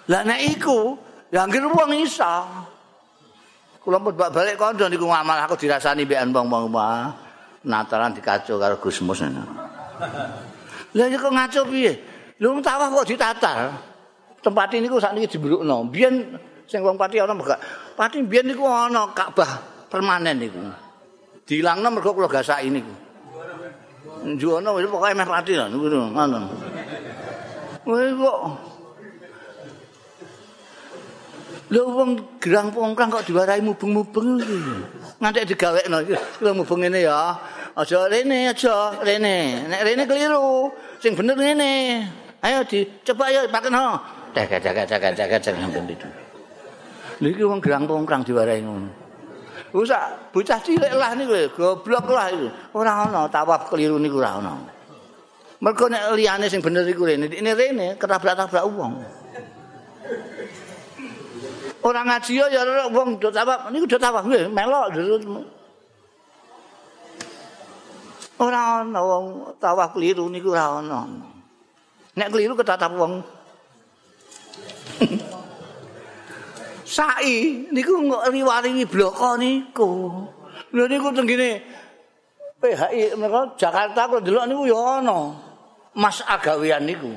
lah 0.09 0.23
nek 0.25 0.41
iku 0.57 0.97
ya 1.29 1.45
anggere 1.45 1.69
wong 1.69 1.93
iso 2.01 2.37
Kula 3.81 3.97
pun 3.97 4.13
balik 4.13 4.61
kondo 4.61 4.85
niku 4.93 5.09
ngamal 5.09 5.41
aku 5.49 5.57
dirasani 5.57 6.05
mbek 6.05 6.21
wong-wong 6.37 6.69
Natalan 7.61 8.17
dikacau 8.17 8.57
karo 8.57 8.81
Gusmus. 8.81 9.21
Lah 9.21 11.07
ya 11.09 11.17
kok 11.21 11.33
ngaco 11.33 11.61
piye? 11.69 11.93
Lu 12.41 12.57
tawah 12.65 12.89
kok 12.89 13.05
ditatar. 13.05 13.69
Tempat 14.41 14.73
ini 14.81 14.89
kok 14.89 15.01
sakniki 15.01 15.37
dibrukno. 15.37 15.85
Biyen 15.93 16.41
sing 16.65 16.81
wong 16.81 16.97
pati 16.97 17.21
ana 17.21 17.37
mbek. 17.37 17.57
Pati 17.97 18.25
biyen 18.25 18.49
niku 18.49 18.65
ana 18.65 19.13
Ka'bah 19.13 19.61
permanen 19.93 20.41
niku. 20.41 20.61
Dilangno 21.45 21.89
mergo 21.93 22.17
kula 22.17 22.33
gasaki 22.33 22.73
niku. 22.73 22.93
Njuwono 24.25 24.77
wis 24.81 24.89
pokoke 24.89 25.13
meh 25.13 25.29
pati 25.29 25.53
niku 25.57 25.85
ngono. 25.89 26.39
Wis 27.85 28.13
kok 28.17 28.41
Lho 31.71 31.87
wong 31.87 32.11
gerang 32.43 32.75
pongkang 32.75 33.15
kok 33.15 33.31
diwarai 33.31 33.63
mubeng-mubeng 33.63 34.43
iki. 34.43 34.59
Ngantek 35.23 35.55
digawekno 35.55 36.03
iki. 36.03 36.19
Lho 36.43 36.51
mubeng 36.51 36.83
ngene 36.83 37.07
ya. 37.07 37.39
Aja 37.79 38.11
rene 38.11 38.51
aja, 38.51 38.99
rene. 39.07 39.71
Nek 39.71 39.81
rene 39.87 40.03
keliru. 40.03 40.75
Sing 40.99 41.15
bener 41.15 41.39
ngene. 41.39 42.03
Ayo 42.43 42.67
dicoba 42.67 43.31
paken 43.47 43.75
ho. 43.79 43.89
Jaga 44.35 44.59
jaga 44.59 44.83
jaga 44.83 45.09
jaga 45.15 45.37
jaga 45.39 45.59
sampeyan 45.63 45.87
itu. 45.87 46.09
Lho 47.23 47.29
iki 47.31 47.43
wong 47.47 47.63
gerang 47.63 47.87
pongkang 47.87 48.27
diwarai 48.27 48.67
ngono. 48.67 48.91
Usah 49.71 50.35
bocah 50.35 50.59
cilik 50.67 50.91
lah 50.99 51.15
niku 51.15 51.55
goblok 51.55 52.11
lah 52.11 52.35
iku. 52.35 52.51
Ora 52.75 53.07
ana 53.07 53.31
tawaf 53.31 53.71
keliru 53.71 54.03
niku 54.03 54.19
ora 54.19 54.43
ana. 54.43 54.59
Mergo 55.63 55.87
nek 55.87 56.19
liyane 56.19 56.51
sing 56.51 56.59
bener 56.59 56.83
iku 56.89 57.07
rene, 57.07 57.31
ini 57.31 57.53
rene 57.55 57.95
ketabrak-tabrak 57.95 58.67
wong. 58.75 59.20
Orang 61.81 62.13
ngaji 62.13 62.33
ya 62.37 62.61
wong 62.93 63.17
do 63.17 63.33
tawaf 63.33 63.73
niku 63.73 63.89
do 63.89 63.97
tawaf 63.97 64.29
nggih 64.29 64.53
melok 64.53 64.93
Ora 68.41 68.85
ana 68.85 69.01
wong 69.05 69.57
tawaf 69.61 69.93
keliru 69.97 70.29
niku 70.33 70.57
ora 70.57 70.81
ana. 70.81 71.05
Nek 72.17 72.29
keliru 72.33 72.57
ketatap 72.57 72.97
wong. 72.97 73.21
Sai 76.97 77.69
niku 77.69 78.01
kok 78.09 78.29
riwari 78.33 78.85
bloko 78.89 79.37
niku. 79.37 79.89
Lho 80.73 80.85
niku 80.89 81.13
tenggene 81.13 81.61
PHI 82.61 83.17
mereka 83.17 83.57
Jakarta 83.61 84.09
kok 84.09 84.25
delok 84.25 84.49
niku 84.49 84.69
ya 84.69 85.05
ana. 85.05 85.37
Mas 85.97 86.25
agawean 86.25 86.89
niku. 86.89 87.13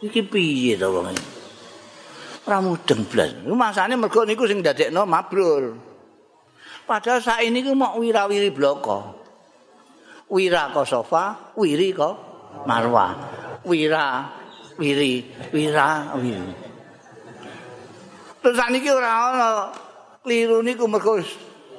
Iki 0.00 0.20
piye 0.24 0.76
to 0.80 0.88
wong 0.88 1.12
iki? 1.12 1.39
Ora 2.46 2.58
mudeng 2.62 3.04
blas. 3.08 3.34
Masane 3.44 3.96
mergo 3.96 4.24
niku 4.24 4.48
sing 4.48 4.64
dadekno 4.64 5.04
mabrur. 5.04 5.76
Padahal 6.86 7.22
saat 7.22 7.46
ini 7.46 7.62
ku 7.62 7.76
mau 7.76 7.98
wirawiri 8.00 8.50
bloko. 8.50 9.20
Wira 10.30 10.70
ko 10.70 10.86
sofa, 10.86 11.54
wiri 11.58 11.90
ko 11.94 12.10
marwa. 12.66 13.14
Wira, 13.66 14.30
wiri, 14.78 15.26
wira, 15.52 16.14
wiri. 16.18 16.50
Terus 18.40 18.56
ini 18.72 18.88
ora 18.88 19.10
ana 19.30 19.48
kliru 20.24 20.64
niku 20.64 20.88
mergo 20.88 21.20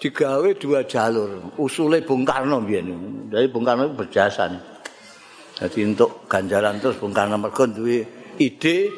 digawe 0.02 0.50
dua 0.58 0.82
jalur. 0.86 1.54
Usule 1.62 2.02
Bung 2.02 2.26
Karno 2.26 2.62
biyen. 2.62 3.30
Dari 3.30 3.50
Bung 3.50 3.62
Karno 3.66 3.90
berjasa. 3.94 4.50
Jadi 5.58 5.80
untuk 5.86 6.26
ganjaran 6.26 6.82
terus 6.82 6.98
Bung 6.98 7.14
Karno 7.14 7.38
mergo 7.38 7.70
duwe 7.70 8.02
ide 8.42 8.90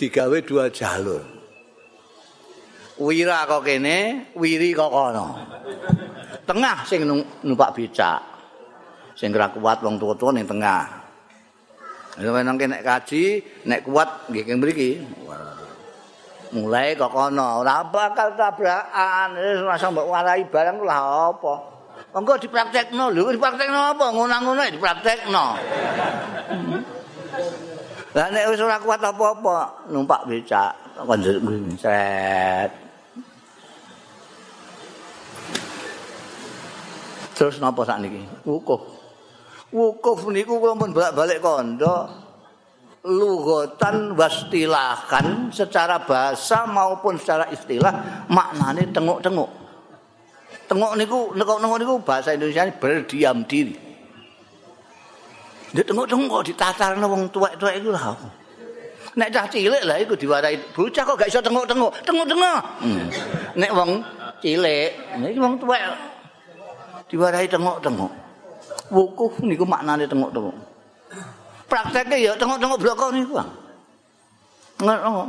digawe 0.00 0.38
dua 0.40 0.72
jalur. 0.72 1.20
Wira 2.96 3.44
kok 3.44 3.64
kene, 3.68 4.32
wiri 4.32 4.72
kok 4.72 4.88
kono. 4.88 5.36
Tengah 6.48 6.88
sing 6.88 7.04
numpak 7.44 7.76
becak. 7.76 8.20
Sing 9.12 9.36
ora 9.36 9.52
kuat 9.52 9.84
wong 9.84 10.00
tuwa-tuwa 10.00 10.32
ning 10.32 10.48
tengah. 10.48 10.84
Lha 12.20 12.40
nek 12.40 12.64
nek 12.64 12.82
kaji, 12.84 13.24
nek 13.68 13.84
kuat 13.84 14.28
nggih 14.32 14.44
kene 14.48 14.56
mriki. 14.60 14.90
Mulai 16.56 16.96
kok 16.96 17.12
kono, 17.12 17.60
ora 17.60 17.84
bakal 17.84 18.36
tabrakan. 18.36 19.36
Wis 19.36 19.60
masa 19.64 19.92
mbok 19.92 20.08
warai 20.08 20.44
barang 20.48 20.80
lah 20.80 21.32
apa. 21.32 21.54
Engko 22.16 22.40
dipraktekno, 22.40 23.12
lho 23.12 23.32
dipraktekno 23.36 23.96
apa? 23.96 24.04
Ngono-ngono 24.12 24.60
dipraktekno. 24.72 25.44
Lah 28.10 28.26
nek 28.26 28.50
wis 28.50 28.58
ora 28.58 28.82
kuat 28.82 28.98
apa-apa 28.98 29.86
numpak 29.94 30.26
becak 30.26 30.74
konjer 31.06 31.38
set. 31.78 32.70
Terus 37.38 37.56
napa 37.62 37.86
sak 37.86 38.02
niki? 38.02 38.20
Wukuf. 38.44 38.82
wukuf 39.70 40.26
niku 40.34 40.58
kula 40.58 40.74
pun 40.74 40.90
balik-balik 40.90 41.38
kandha 41.38 42.10
lughatan 43.06 44.12
wastilahan 44.18 45.48
secara 45.48 46.02
bahasa 46.04 46.66
maupun 46.68 47.16
secara 47.16 47.48
istilah 47.48 48.26
maknane 48.28 48.90
tenguk-tenguk. 48.92 49.48
Tengok 50.66 50.92
niku 50.98 51.32
tengok 51.38 51.78
niku 51.78 51.94
bahasa 52.02 52.34
Indonesia 52.34 52.66
berdiam 52.76 53.46
diri. 53.46 53.89
Dia 55.70 55.86
tengok-tengok 55.86 56.26
kok 56.26 56.44
ditatarno 56.50 57.06
wong 57.06 57.22
tuwek-tuwek 57.30 57.78
iku 57.78 57.94
lah. 57.94 58.18
Nek 59.14 59.28
cah 59.30 59.46
cilik 59.46 59.82
lah 59.86 59.96
iku 60.02 60.14
diwarai 60.18 60.58
bocah 60.74 61.02
kok 61.02 61.16
gak 61.18 61.30
iso 61.30 61.38
tengok-tengok. 61.42 61.90
Tengok-tengok. 62.02 62.58
Hmm. 62.82 63.06
Nek 63.54 63.70
wong 63.74 63.90
cilik, 64.42 64.90
nek 65.18 65.34
wong 65.38 65.54
tuwek 65.62 65.82
diwarai 67.06 67.46
tengok-tengok. 67.46 68.12
Wukuf 68.90 69.38
niku 69.46 69.62
maknane 69.62 70.06
tengok-tengok. 70.10 70.56
prakteknya 71.70 72.18
ya 72.18 72.32
tengok-tengok 72.34 72.78
ini 73.14 73.22
bang. 73.30 73.50
Tengok-tengok. 74.74 75.28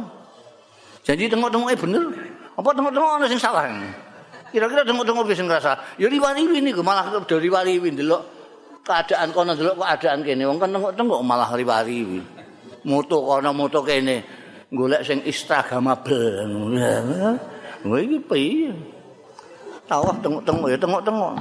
Jadi 1.06 1.24
tengok-tengoknya 1.30 1.78
bener. 1.78 2.06
Apa 2.58 2.70
tengok-tengok 2.74 3.10
ada 3.22 3.26
yang 3.30 3.38
salah? 3.38 3.70
Kira-kira 4.50 4.82
tengok-tengok 4.82 5.24
bisa 5.30 5.46
ngerasa. 5.46 6.02
Ya 6.02 6.10
riwariwi 6.10 6.66
ini 6.66 6.74
malah 6.82 7.14
dari 7.30 7.46
riwariwi 7.46 7.94
dulu. 7.94 8.41
Keadaan 8.82 9.30
kono 9.30 9.54
dulu 9.54 9.78
keadaan 9.78 10.26
kene. 10.26 10.44
Wong 10.50 10.58
kan 10.58 10.74
tengok-tengok 10.74 11.22
malah 11.22 11.50
riwariwi. 11.54 12.22
Moto 12.90 13.22
kono 13.22 13.54
moto 13.54 13.86
kene. 13.86 14.26
Golek 14.74 15.06
sing 15.06 15.22
instagramable. 15.28 16.48
Wah 17.86 18.00
iki 18.00 18.18
piye? 18.24 18.72
Tawah 19.86 20.16
tengok-tengok 20.24 20.68
ya 20.72 20.78
tengok-tengok. 20.80 21.34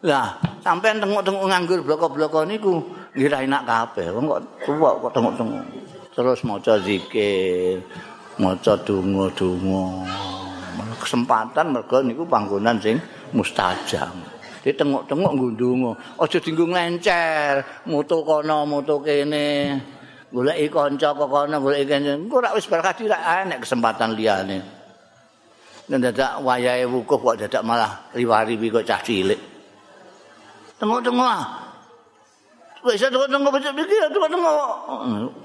Lah, 0.00 0.32
sampean 0.64 0.96
tengok-tengok 0.96 1.44
nganggur 1.44 1.84
bloko-bloko 1.84 2.48
niku 2.48 2.80
ngira 3.12 3.44
enak 3.44 3.62
kabeh. 3.68 4.08
Wong 4.16 4.24
kok 4.26 4.40
tuwa 4.64 4.96
kok 4.96 5.12
tengok-tengok. 5.12 5.64
Terus 6.16 6.40
maca 6.42 6.74
zikir, 6.80 7.84
maca 8.40 8.72
donga-donga. 8.80 10.08
Kesempatan 11.00 11.76
mergo 11.76 12.00
niku 12.00 12.24
panggonan 12.24 12.80
sing 12.80 12.96
mustajab. 13.36 14.39
Di 14.60 14.76
tengok-tengok 14.76 15.32
ngundungo. 15.32 15.92
Aja 16.20 16.38
dinggo 16.40 16.68
nglencer, 16.68 17.84
mutu 17.88 18.20
kono, 18.20 18.68
mutu 18.68 19.00
kene. 19.00 19.80
Goleki 20.30 20.68
kanca 20.68 21.16
kok 21.16 21.28
kono, 21.28 21.56
goleki 21.60 21.88
kene. 21.88 22.20
Engko 22.20 22.44
rak 22.44 22.54
wis 22.56 22.68
berkah 22.68 22.92
rak 22.92 23.22
enek 23.44 23.64
kesempatan 23.64 24.12
liyane. 24.12 24.58
Ndak 25.90 26.44
wayahe 26.44 26.86
wukuf 26.86 27.18
kok 27.18 27.36
dadak 27.40 27.64
malah 27.66 28.12
riwari 28.14 28.54
kok 28.56 28.86
cah 28.86 29.00
cilik. 29.02 29.40
tengok-tengok 30.80 31.69
Wis 32.80 32.96
tengok-tengok 32.96 33.52
baca 33.52 33.70
pikir 33.76 34.08
tengok-tengok. 34.08 34.68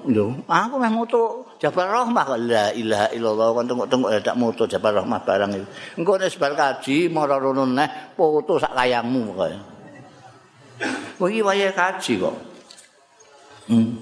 Lho, 0.08 0.26
aku 0.48 0.76
meh 0.80 0.88
moto 0.88 1.43
Jabal 1.60 1.91
Rahmah 1.91 2.24
kok 2.24 2.39
la 2.48 2.71
ilaha 2.71 3.12
illallah 3.12 3.48
kan 3.52 3.65
tengok-tengok 3.67 4.10
ya 4.15 4.19
tak 4.24 4.39
moto 4.39 4.63
Jabal 4.63 5.04
Rahmah 5.04 5.19
barang 5.19 5.52
itu. 5.52 5.67
Engko 6.00 6.15
nek 6.15 6.32
sebar 6.32 6.56
kaji 6.56 7.12
mara 7.12 7.36
rono 7.36 7.67
neh 7.67 8.15
foto 8.15 8.56
sak 8.56 8.71
kayangmu 8.71 9.36
kok. 9.36 9.52
Kok 11.19 11.28
iki 11.28 11.43
wayahe 11.43 11.76
kaji 11.76 12.13
kok. 12.24 12.36
Hmm. 13.67 14.00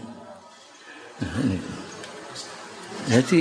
Jadi 3.09 3.39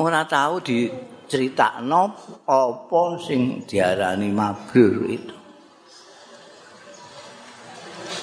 ora 0.00 0.24
tahu 0.24 0.64
diceritakno 0.64 2.02
apa 2.48 3.02
sing 3.20 3.60
diarani 3.68 4.32
mabrur 4.32 5.04
itu. 5.04 5.39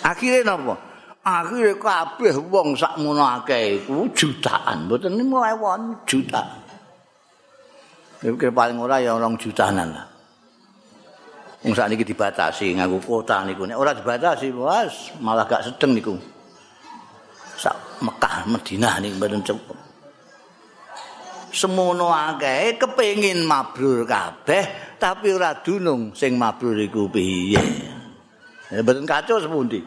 Akhire 0.03 0.45
napa? 0.45 0.75
Akhire 1.27 1.75
kabeh 1.75 2.39
wong 2.39 2.79
sak 2.79 2.95
mono 3.03 3.19
akeh 3.19 3.83
iku 3.83 4.07
jutaan, 4.15 4.87
mboten 4.87 5.19
niku 5.19 5.43
ewon 5.43 6.07
juta. 6.07 6.39
Iki 8.23 8.47
paling 8.55 8.79
ora 8.79 9.03
ya 9.03 9.11
orang 9.11 9.35
jutaan 9.35 9.75
lah. 9.75 10.07
Wong 11.67 11.75
sak 11.75 11.91
niki 11.91 12.07
dibatasi 12.07 12.79
nganggo 12.79 13.03
kota 13.03 13.43
niku. 13.43 13.67
Nek 13.67 13.75
ora 13.75 13.91
dibatasi, 13.91 14.55
was 14.55 15.11
malah 15.19 15.43
gak 15.43 15.67
sedeng 15.67 15.99
niku. 15.99 16.15
Sak 17.59 17.75
Mekah, 17.99 18.47
Madinah 18.47 18.95
niku 19.03 19.19
mboten 19.19 19.43
cukup. 19.43 19.77
Semono 21.51 22.07
akeh 22.07 22.79
kepengin 22.79 23.43
mabrur 23.43 24.07
kabeh 24.07 24.95
tapi 24.95 25.35
ora 25.35 25.59
dunung 25.59 26.15
sing 26.15 26.39
mabrur 26.39 26.79
iku 26.79 27.11
piye. 27.11 27.96
Ya 28.71 28.83
mboten 28.83 29.07
kacau 29.07 29.39
sepundi. 29.39 29.79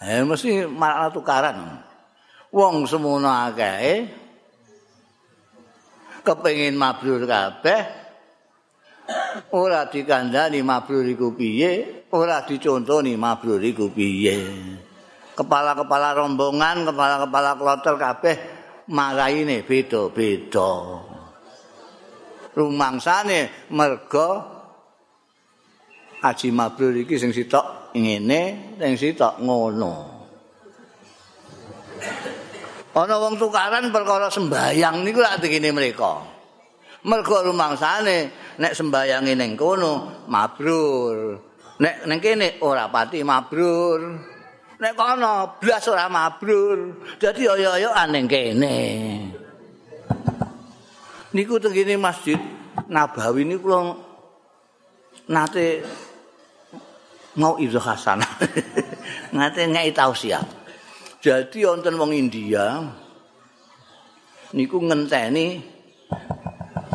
Eh 0.00 0.24
mesti 0.26 0.66
malah 0.66 1.12
tukaran. 1.12 1.84
Wong 2.50 2.88
semono 2.90 3.30
akeh 3.30 4.10
kepengin 6.26 6.74
mabrur 6.74 7.24
kabeh 7.24 7.80
ora 9.54 9.86
dikandani 9.86 10.60
mabrur 10.62 11.06
iku 11.06 11.34
piye, 11.34 12.04
ora 12.10 12.42
dicontoni 12.42 13.14
mabrur 13.14 13.62
iku 13.62 13.90
piye. 13.90 14.36
Kepala-kepala 15.34 16.12
rombongan, 16.18 16.84
kepala-kepala 16.90 17.50
kloter 17.56 17.94
kabeh 17.96 18.36
maraine 18.92 19.62
beda-beda. 19.64 20.72
Rumangsane 22.50 23.70
merga 23.70 24.59
Haji 26.20 26.48
Mabrur 26.52 26.92
iki 26.92 27.16
sing 27.16 27.32
sitok 27.32 27.96
ngene 27.96 28.76
ning 28.76 28.92
sitok 28.94 29.40
ngono. 29.40 29.94
Ana 32.90 33.16
wong 33.16 33.38
tukaran 33.40 33.88
perkara 33.88 34.28
sembayang 34.28 35.00
niku 35.00 35.24
lak 35.24 35.40
dikene 35.40 35.72
mereka. 35.72 36.20
Mergo 37.08 37.40
rumangsane 37.40 38.28
nek 38.60 38.76
sembayange 38.76 39.32
ning 39.32 39.56
kono 39.56 40.26
mabrur. 40.28 41.40
Nek 41.80 42.04
ning 42.04 42.20
kene 42.20 42.60
ora 42.60 42.92
pati 42.92 43.24
mabrur. 43.24 44.00
Nek 44.76 44.92
kono 44.92 45.56
blas 45.56 45.88
ora 45.88 46.12
mabrur. 46.12 47.00
Dadi 47.16 47.48
ayo-ayo 47.48 47.96
ning 48.12 48.26
kene. 48.28 48.76
Niku 51.30 51.62
tengene 51.62 51.94
Masjid 51.94 52.36
Nabawi 52.90 53.46
niku 53.46 53.70
nate 55.30 55.86
mau 57.38 57.54
itu 57.60 57.78
hasanah. 57.78 58.30
Ngate 59.34 59.70
ngei 59.70 59.94
tausiah. 59.94 60.42
Jadi 61.20 61.68
wonten 61.68 62.00
wong 62.00 62.16
India 62.16 62.80
niku 64.56 64.80
ngenteni 64.82 65.60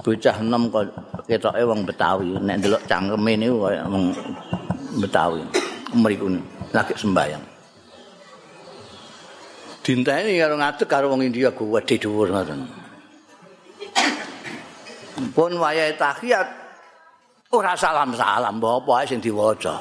bocah 0.01 0.35
kok 0.41 0.85
ketoke 1.29 1.61
wong 1.63 1.85
Betawi 1.85 2.35
nek 2.41 2.57
ndelok 2.59 2.83
cangkeme 2.89 3.33
niku 3.37 3.69
kaya 3.69 3.85
wong 3.87 4.11
Betawi. 4.99 5.45
Mriku 5.95 6.27
lagi 6.75 6.93
sembayang. 6.97 7.43
Dinteni 9.85 10.41
karo 10.41 10.57
ngadeg 10.57 10.87
karo 10.89 11.05
wong 11.13 11.21
India 11.21 11.53
gede 11.53 11.95
dhuwur 12.01 12.33
ngoten. 12.33 12.65
Pun 15.31 15.51
wayahe 15.55 15.95
tahiyat 15.95 16.64
ora 17.55 17.73
salam-salam 17.73 18.59
apa 18.59 18.95
sing 19.07 19.23
diwaca. 19.23 19.75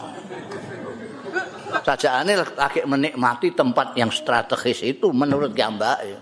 Sajaane 1.85 2.39
lagi 2.55 2.81
menikmati 2.87 3.51
tempat 3.53 3.99
yang 3.99 4.09
strategis 4.15 4.81
itu 4.87 5.11
menurut 5.11 5.51
gambak 5.53 5.99
ya. 6.07 6.21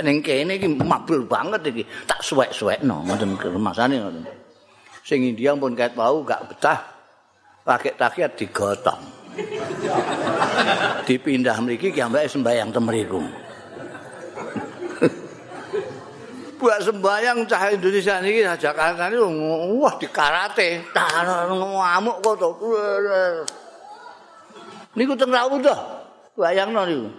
Ning 0.00 0.24
kene 0.24 0.56
iki 0.56 0.72
mabul 0.72 1.28
banget 1.28 1.68
iki. 1.68 1.84
Tak 2.08 2.24
suwek-suwekno 2.24 3.04
ngoten 3.04 3.36
kemasane 3.36 4.00
ngoten. 4.00 4.24
Sing 5.04 5.20
India 5.20 5.52
pun 5.52 5.76
kayak 5.76 5.92
bau 5.92 6.24
gak 6.24 6.48
betah 6.48 6.80
pakai 7.62 7.92
takiat 7.94 8.32
digotong. 8.38 9.02
Dipindah 11.04 11.56
mriki 11.60 11.92
gambake 11.92 12.32
sembayang 12.32 12.70
temriku. 12.72 13.20
Buat 16.62 16.78
sembayang 16.86 17.42
cah 17.50 17.74
Indonesia 17.74 18.22
niki 18.22 18.46
Jakarta 18.46 19.10
ini 19.10 19.18
wah 19.82 19.98
di 19.98 20.06
karate, 20.06 20.78
ngamuk 20.94 22.22
kok 22.22 22.34
to. 22.38 22.48
niku 24.94 25.18
teng 25.18 25.34
rawuh 25.34 25.58
bayangno 26.38 26.86
niku. 26.86 27.10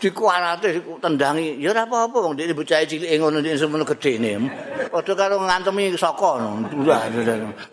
Dikuarate 0.00 0.80
tendangi. 1.00 1.60
Ya 1.60 1.76
ora 1.76 1.84
apa-apa 1.84 2.16
wong 2.24 2.40
dhewe 2.40 2.56
bocah 2.56 2.84
cilik 2.88 3.20
ngono 3.20 3.44
dhewe 3.44 3.56
semono 3.56 3.84
gedene 3.84 4.48
padha 4.92 5.12
karo 5.12 5.36
ngantemi 5.40 5.92
saka 5.96 6.40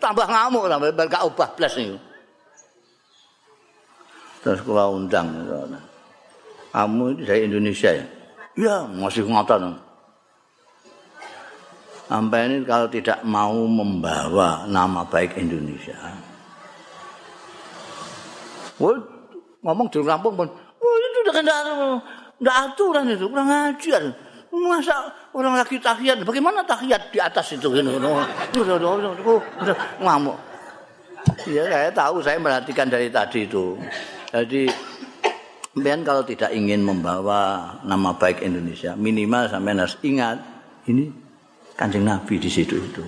tambah 0.00 0.28
ngamuk 0.28 0.68
tambah 0.68 0.88
bar 0.92 1.08
gak 1.08 1.24
obah 1.24 1.48
blas 1.56 1.72
niku. 1.80 1.96
Terus 4.44 4.60
kula 4.60 4.92
undang 4.92 5.40
kamu 6.72 7.04
itu 7.16 7.22
dari 7.24 7.40
Indonesia 7.48 7.90
ya? 7.96 8.04
Iya 8.60 8.76
masih 8.92 9.24
ngotot 9.24 9.93
sampai 12.06 12.40
ini 12.50 12.56
kalau 12.68 12.86
tidak 12.88 13.24
mau 13.24 13.54
membawa 13.64 14.68
nama 14.68 15.04
baik 15.08 15.40
Indonesia 15.40 15.96
ngomong 19.64 19.88
di 19.88 19.98
rampung 20.04 20.34
pun, 20.36 20.48
oh 20.52 20.94
itu 21.00 21.18
udah 21.24 21.34
kan 21.34 21.44
enggak 22.36 22.56
aturan 22.68 23.08
itu, 23.08 23.24
kurang 23.32 23.48
ajar. 23.48 24.02
Masa 24.54 25.10
orang 25.34 25.58
lagi 25.58 25.82
tahiyat, 25.82 26.22
bagaimana 26.22 26.62
tahiyat 26.62 27.10
di 27.10 27.18
atas 27.18 27.56
itu? 27.56 27.72
Gitu. 27.72 27.90
Ngamuk. 29.98 30.36
Ya 31.48 31.64
saya 31.66 31.90
tahu, 31.90 32.20
saya 32.20 32.36
perhatikan 32.38 32.86
dari 32.86 33.08
tadi 33.08 33.48
itu. 33.48 33.74
Jadi 34.30 34.68
Sampean 35.74 36.06
kalau 36.06 36.22
tidak 36.22 36.54
ingin 36.54 36.86
membawa 36.86 37.74
nama 37.82 38.14
baik 38.14 38.46
Indonesia, 38.46 38.94
minimal 38.94 39.50
sampean 39.50 39.82
harus 39.82 39.98
ingat 40.06 40.38
ini 40.86 41.10
Kanjeng 41.74 42.06
Nabi 42.06 42.38
di 42.38 42.50
situ 42.50 42.78
itu. 42.78 43.02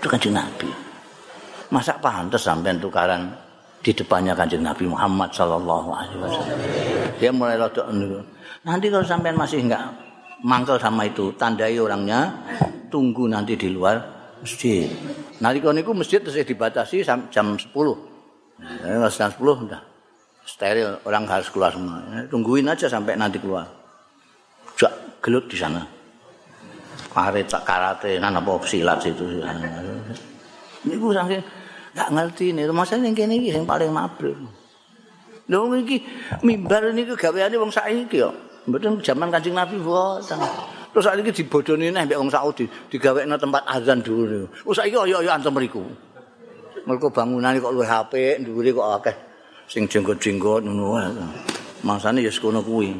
Itu 0.00 0.06
Kanjeng 0.08 0.36
Nabi. 0.36 0.68
Masa 1.72 1.96
pantas 1.98 2.44
sampean 2.44 2.78
tukaran 2.78 3.32
di 3.80 3.92
depannya 3.92 4.36
Kanjeng 4.36 4.62
Nabi 4.64 4.84
Muhammad 4.88 5.32
sallallahu 5.32 5.88
alaihi 5.92 6.18
wasallam. 6.20 6.58
Dia 7.20 7.30
mulai 7.32 7.56
rodok 7.56 7.88
Nanti 8.64 8.86
kalau 8.88 9.04
sampean 9.04 9.36
masih 9.36 9.64
enggak 9.64 9.82
mangkel 10.44 10.76
sama 10.76 11.08
itu, 11.08 11.32
tandai 11.36 11.76
orangnya 11.80 12.32
tunggu 12.92 13.28
nanti 13.28 13.56
di 13.56 13.72
luar 13.72 13.96
masjid. 14.40 14.88
Nanti 15.40 15.58
kalau 15.60 15.74
niku 15.76 15.92
masjid 15.96 16.20
terus 16.20 16.40
dibatasi 16.44 17.04
jam 17.04 17.56
10. 17.56 17.68
Nah, 18.54 19.08
jam 19.08 19.28
10 19.32 19.40
udah 19.40 19.94
steril 20.44 21.00
orang 21.08 21.24
harus 21.24 21.48
keluar 21.48 21.72
semua 21.72 22.04
tungguin 22.28 22.68
aja 22.68 22.86
sampai 22.86 23.16
nanti 23.16 23.40
keluar 23.40 23.64
jak 24.76 24.92
gelut 25.24 25.48
di 25.48 25.56
sana 25.56 25.80
tak 27.14 27.62
karate 27.62 28.18
nana 28.18 28.42
apa 28.42 28.58
silat 28.66 28.98
situ 28.98 29.22
ini 30.84 30.94
gue 30.98 31.12
sampai 31.14 31.40
nggak 31.94 32.08
ngerti 32.10 32.46
nih 32.52 32.66
rumah 32.66 32.82
saya 32.82 33.06
yang 33.06 33.14
kini 33.14 33.54
yang 33.54 33.62
paling 33.62 33.94
mabrur 33.94 34.34
Lho 35.44 35.68
iki 35.76 36.00
mimbar 36.40 36.88
niku 36.96 37.12
gaweane 37.20 37.60
wong 37.60 37.68
saiki 37.68 38.16
yo. 38.16 38.32
Mboten 38.64 38.96
zaman 39.04 39.28
Kanjeng 39.28 39.52
Nabi 39.52 39.76
mboten. 39.76 40.40
Terus 40.88 41.04
saiki 41.04 41.44
dibodoni 41.44 41.92
neh 41.92 42.08
mbek 42.08 42.16
wong 42.16 42.32
Saudi, 42.32 42.64
digawekno 42.88 43.36
tempat 43.36 43.60
azan 43.68 44.00
dulu. 44.00 44.48
Oh 44.64 44.72
saiki 44.72 44.96
yo 44.96 45.20
yo 45.20 45.28
antem 45.28 45.52
mriku. 45.52 45.84
Mergo 46.88 47.12
bangunane 47.12 47.60
kok 47.60 47.72
luwih 47.72 47.88
apik, 47.88 48.44
dhuwure 48.44 48.72
kok 48.72 48.88
akeh. 49.00 49.16
sing 49.64 49.88
jenggot-jenggot 49.88 50.60
ngono 50.64 50.96
wae. 50.96 51.08
Mangsane 51.84 52.20
ya 52.20 52.28
sekono 52.28 52.60
kuwi. 52.60 52.92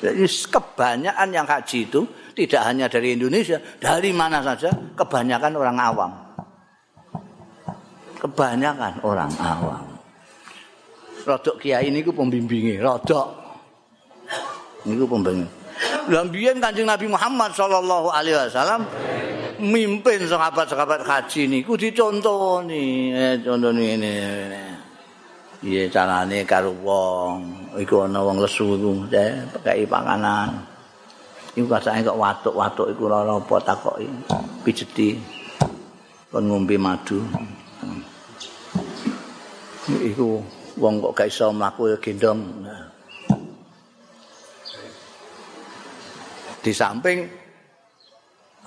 Jadi 0.00 0.24
kebanyakan 0.24 1.28
yang 1.32 1.48
haji 1.48 1.88
itu 1.88 2.04
tidak 2.36 2.62
hanya 2.68 2.86
dari 2.92 3.16
Indonesia, 3.16 3.56
dari 3.80 4.12
mana 4.12 4.44
saja 4.44 4.68
kebanyakan 4.92 5.52
orang 5.56 5.78
awam. 5.80 6.12
Kebanyakan 8.20 9.00
orang 9.00 9.32
awam. 9.40 9.84
Rodok 11.24 11.56
kiai 11.58 11.88
ini 11.88 12.04
ku 12.04 12.12
pembimbingi, 12.12 12.76
rodok. 12.76 13.28
Ini 14.84 14.94
ku 15.00 15.06
pembimbingi. 15.08 15.48
Lambian 16.12 16.62
kanjeng 16.62 16.86
Nabi 16.86 17.10
Muhammad 17.10 17.50
Sallallahu 17.56 18.14
Alaihi 18.14 18.38
Wasallam 18.38 18.86
mimpin 19.58 20.22
sahabat-sahabat 20.28 21.02
haji 21.02 21.50
ini 21.50 21.58
ku 21.64 21.74
dicontoh 21.74 22.62
nih, 22.62 23.16
eh, 23.16 23.34
contoh 23.40 23.72
ini. 23.72 23.86
ini. 23.96 24.14
Iya 25.66 25.88
carane 25.88 26.44
karo 26.44 26.70
wong, 26.84 27.72
iku 27.80 28.04
ana 28.04 28.20
wong 28.22 28.38
lesu 28.44 28.76
iku, 28.76 29.02
pakai 29.56 29.88
panganan. 29.88 30.75
Iku 31.56 31.72
kasane 31.72 32.04
kok 32.04 32.20
watuk-watuk 32.20 32.92
iku 32.92 33.08
ora 33.08 33.24
apa 33.24 33.56
takoki. 33.64 34.04
Pijeti. 34.60 35.16
Kon 36.28 36.52
ngombe 36.52 36.76
madu. 36.76 37.24
Iku 39.88 40.44
wong 40.76 41.00
kok 41.00 41.16
gak 41.16 41.32
iso 41.32 41.48
mlaku 41.56 41.96
gendong. 41.96 42.44
Di 46.60 46.76
samping 46.76 47.24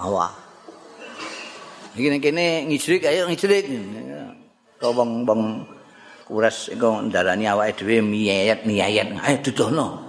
awak. 0.02 0.34
Iki 1.94 2.08
nek 2.10 2.22
kene 2.26 2.46
ngijrik 2.74 3.06
ayo 3.06 3.30
ngijrik. 3.30 3.70
Kok 4.82 4.98
wong-wong 4.98 5.62
kuras 6.26 6.74
iku 6.74 7.06
ndarani 7.06 7.46
awake 7.46 7.86
dhewe 7.86 8.02
miyayat 8.02 8.66
ayo 8.66 9.38
dudono 9.46 10.09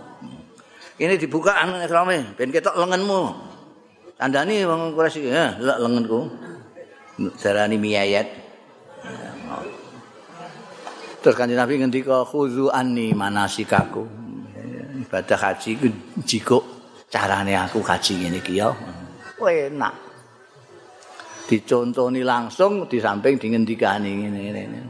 ini 1.01 1.17
dibuka 1.17 1.57
anu 1.57 1.81
ikrame 1.81 2.37
ben 2.37 2.53
ketok 2.53 2.77
lengenmu. 2.77 3.33
Tandani 4.21 4.69
wong 4.69 4.93
kuras 4.93 5.17
iki 5.17 5.33
ha 5.33 5.57
lek 5.57 5.81
lengenku. 5.81 6.29
Darani 7.41 7.81
miyayat. 7.81 8.29
Terus 11.21 11.37
kanjeng 11.37 11.57
Nabi 11.57 11.81
ngendika 11.81 12.25
khuzu 12.29 12.69
anni 12.69 13.17
manasikaku. 13.17 14.05
Ibadah 15.09 15.39
haji 15.41 15.71
ku 15.81 15.89
jiko 16.21 16.59
carane 17.09 17.57
aku 17.57 17.81
haji 17.81 18.21
ngene 18.21 18.45
iki 18.45 18.61
ya. 18.61 18.69
Enak. 19.41 19.95
Dicontoni 21.49 22.21
langsung 22.21 22.85
di 22.85 23.01
samping 23.01 23.41
dingendikani 23.41 24.21
ngene-ngene. 24.21 24.81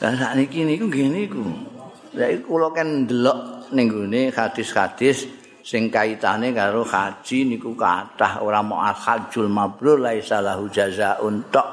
Lah 0.00 0.14
sakniki 0.14 0.62
niku 0.62 0.86
nggih 0.86 1.08
niku. 1.10 1.44
Lah 2.18 2.28
iku 2.30 2.58
kula 2.58 2.74
kan 2.74 3.06
ndelok 3.06 3.70
ning 3.70 3.86
gone 3.86 4.22
hadis-hadis 4.34 5.30
sing 5.62 5.86
kaitane 5.92 6.50
karo 6.50 6.82
haji 6.82 7.54
niku 7.54 7.78
kathah 7.78 8.42
ora 8.42 8.58
mau 8.66 8.82
al-hajjul 8.82 9.46
mabrur 9.46 10.02
laisa 10.02 10.42
lahu 10.42 10.66
jazaa'un 10.66 11.46
tok. 11.54 11.68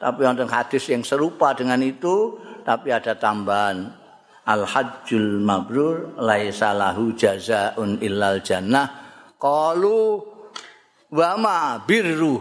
Tapi 0.00 0.20
wonten 0.24 0.48
hadis 0.48 0.88
yang 0.88 1.04
serupa 1.04 1.52
dengan 1.52 1.78
itu 1.84 2.40
tapi 2.64 2.88
ada 2.88 3.12
tambahan 3.20 3.92
al-hajjul 4.48 5.44
mabrur 5.44 6.16
laisa 6.24 6.72
lahu 6.72 7.12
jazaa'un 7.12 8.00
illal 8.00 8.40
jannah. 8.40 8.88
Qalu 9.36 10.00
wa 11.12 11.30
ma 11.36 11.76
birru 11.84 12.40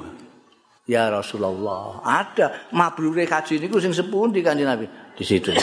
ya 0.88 1.12
Rasulullah. 1.12 2.00
Ada 2.00 2.72
mabrure 2.72 3.28
haji 3.28 3.60
niku 3.60 3.84
sing 3.84 3.92
sepundi 3.92 4.40
kanjeng 4.40 4.72
Nabi? 4.72 4.88
di 5.22 5.24
situ. 5.28 5.54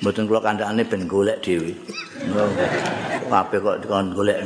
Mboten 0.00 0.24
kula 0.24 0.40
kandhane 0.40 0.80
ben 0.80 1.04
golek 1.04 1.44
dhewe. 1.44 1.76
Kabeh 3.28 3.58
kok 3.60 3.76
dikon 3.84 4.06
golek 4.16 4.40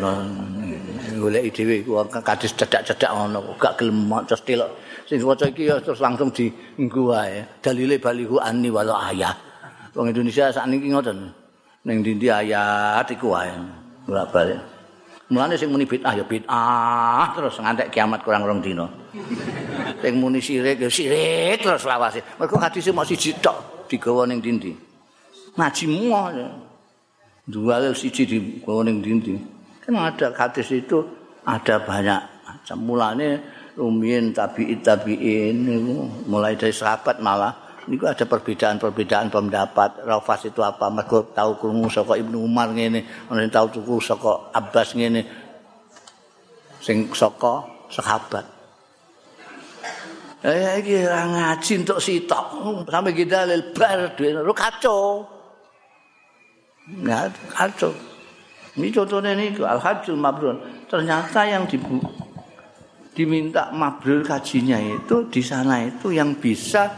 golek 1.22 1.42
dhewe 1.54 1.86
ku 1.86 1.94
kadis 2.10 2.52
cedak-cedak 2.58 3.10
ngono 3.14 3.54
gak 3.54 3.78
gelem 3.78 4.10
maca 4.10 4.34
stilok. 4.34 4.70
Sing 5.06 5.22
waca 5.22 5.46
iki 5.46 5.70
terus 5.70 6.02
langsung 6.02 6.34
dienggo 6.34 7.14
wae. 7.14 7.46
Dalile 7.62 8.02
balihu 8.02 8.42
anni 8.42 8.66
wala 8.66 9.06
ayah. 9.14 9.30
Wong 9.94 10.10
Indonesia 10.10 10.50
sakniki 10.50 10.90
ngoten. 10.90 11.30
Ning 11.86 12.02
ndi 12.02 12.26
ayat 12.26 13.06
iku 13.06 13.30
wae. 13.30 13.54
Ora 14.10 14.26
balik. 14.26 14.58
Mulane 15.30 15.54
sing 15.58 15.70
muni 15.70 15.86
bid'ah 15.86 16.14
ya 16.14 16.22
bid'ah 16.26 17.34
terus 17.34 17.58
ngantek 17.58 17.90
kiamat 17.94 18.26
kurang 18.26 18.42
rong 18.42 18.58
dina. 18.58 18.86
Sing 20.02 20.18
muni 20.18 20.42
sirik 20.42 20.82
ya 20.82 20.90
sirik 20.90 21.62
terus 21.62 21.86
lawase. 21.86 22.22
Mergo 22.42 22.58
hadise 22.58 22.90
mok 22.90 23.06
siji 23.06 23.30
tok. 23.38 23.76
digawa 23.86 24.26
ning 24.26 24.42
dindi. 24.42 24.85
Ngaji 25.56 25.84
muah. 25.88 26.30
Dua 27.46 27.80
siji 27.94 28.28
digawa 28.28 28.84
ning 28.84 29.00
dindi. 29.00 29.34
Kan 29.80 29.96
ada 29.96 30.34
hadis 30.34 30.68
itu 30.74 31.00
ada 31.46 31.78
banyak 31.78 32.20
macam 32.42 32.78
mulane 32.82 33.38
rumiyin 33.78 34.34
tabi'in 34.34 34.82
tabi'in 34.82 35.56
mulai 36.26 36.58
dari 36.58 36.74
sahabat 36.74 37.22
malah 37.22 37.54
niku 37.86 38.10
ada 38.10 38.26
perbedaan-perbedaan 38.26 39.30
pendapat 39.30 40.02
Rafas 40.02 40.50
itu 40.50 40.58
apa 40.58 40.90
mergo 40.90 41.22
tahu 41.30 41.54
krungu 41.54 41.86
saka 41.86 42.18
Ibnu 42.18 42.42
Umar 42.42 42.74
ngene 42.74 43.30
ana 43.30 43.46
tahu 43.46 43.78
tuku 43.78 44.02
saka 44.02 44.50
Abbas 44.50 44.98
ngene 44.98 45.22
sing 46.82 47.06
saka 47.14 47.62
sahabat 47.86 48.58
Eh 50.46 50.78
iki 50.78 51.02
ora 51.02 51.26
ngaji 51.26 51.82
entuk 51.82 51.98
sitok. 51.98 52.44
Sampai 52.86 53.18
kita 53.18 53.50
lil 53.50 53.74
bar 53.74 54.14
dhewe 54.14 54.46
kacau. 54.54 55.26
Ya, 56.86 57.26
kacau. 57.50 57.90
Ini 58.78 58.92
contohnya 58.94 59.34
ini 59.34 59.56
Al-Hajjul 59.58 60.14
Mabrur. 60.14 60.86
Ternyata 60.86 61.42
yang 61.48 61.66
dibu 61.66 61.98
diminta 63.16 63.72
mabrur 63.72 64.20
kajinya 64.20 64.76
itu 64.76 65.24
di 65.32 65.40
sana 65.40 65.88
itu 65.88 66.12
yang 66.12 66.36
bisa 66.36 66.92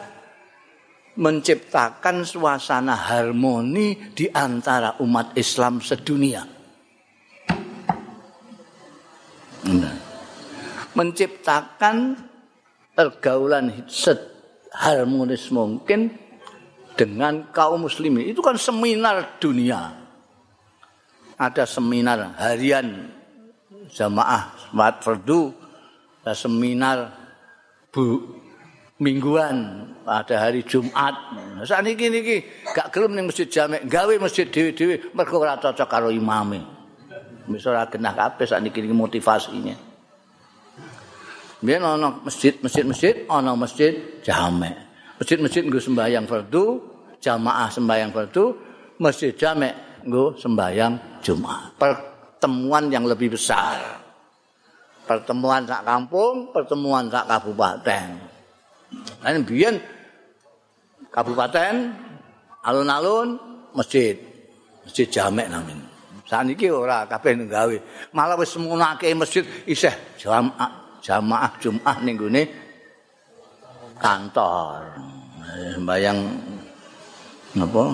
menciptakan 1.14 2.26
suasana 2.26 2.98
harmoni 2.98 3.94
di 4.10 4.26
antara 4.26 4.98
umat 4.98 5.38
Islam 5.38 5.78
sedunia. 5.78 6.42
Menciptakan 10.98 12.18
pergaulan 12.98 13.86
harmonis 14.74 15.54
mungkin 15.54 16.27
dengan 16.98 17.46
kaum 17.54 17.86
muslimin. 17.86 18.26
Itu 18.26 18.42
kan 18.42 18.58
seminar 18.58 19.38
dunia. 19.38 19.94
Ada 21.38 21.70
seminar 21.70 22.34
harian 22.34 23.14
jamaah 23.94 24.58
semat 24.58 24.94
fardu, 25.06 25.54
ada 26.26 26.34
seminar 26.34 26.98
bu 27.94 28.26
mingguan 28.98 29.86
pada 30.02 30.42
hari 30.42 30.66
Jumat. 30.66 31.14
Saat 31.62 31.86
ini 31.86 32.10
niki 32.10 32.36
gak 32.74 32.90
gelem 32.90 33.14
ning 33.14 33.30
masjid 33.30 33.46
jamek, 33.46 33.86
gawe 33.86 34.14
masjid 34.18 34.50
dhewe-dhewe 34.50 35.14
mergo 35.14 35.38
ora 35.38 35.54
cocok 35.54 35.86
karo 35.86 36.10
imame. 36.10 36.58
Wis 37.46 37.62
ora 37.70 37.86
genah 37.86 38.18
kabeh 38.18 38.42
saat 38.42 38.66
niki 38.66 38.82
motivasinya. 38.90 39.86
Biyen 41.62 41.82
ana 41.82 42.18
masjid, 42.22 42.58
masjid-masjid 42.58 43.30
ana 43.30 43.54
masjid 43.54 44.22
jamek. 44.26 44.87
Masjid-masjid 45.18 45.66
nggo 45.66 45.82
sembahyang 45.82 46.24
fardu, 46.30 46.64
jamaah 47.18 47.66
sembahyang 47.66 48.10
fardu, 48.14 48.44
masjid 49.02 49.34
jamek 49.34 50.02
nggo 50.06 50.38
sembahyang 50.38 51.18
Jumat. 51.18 51.74
Pertemuan 51.74 52.86
yang 52.86 53.02
lebih 53.02 53.34
besar. 53.34 53.98
Pertemuan 55.02 55.66
sak 55.66 55.82
kampung, 55.82 56.54
pertemuan 56.54 57.10
sak 57.10 57.26
kabupaten. 57.26 58.08
Lan 59.26 59.42
biyen 59.42 59.74
kabupaten 61.10 61.74
alun-alun 62.62 63.34
masjid. 63.74 64.14
Masjid 64.86 65.10
jamek 65.10 65.50
namin. 65.50 65.82
Saniki 66.28 66.68
ora 66.70 67.08
kabeh 67.08 67.34
gawe. 67.48 67.76
Malah 68.12 68.36
wis 68.36 68.52
semunake 68.52 69.10
masjid 69.16 69.42
isih 69.64 69.92
jamaah 70.20 71.00
jamaah 71.00 71.56
Jumat 71.58 72.04
ning 72.04 72.20
kantor. 73.98 74.86
Sembayang 75.74 76.18
napa? 77.58 77.84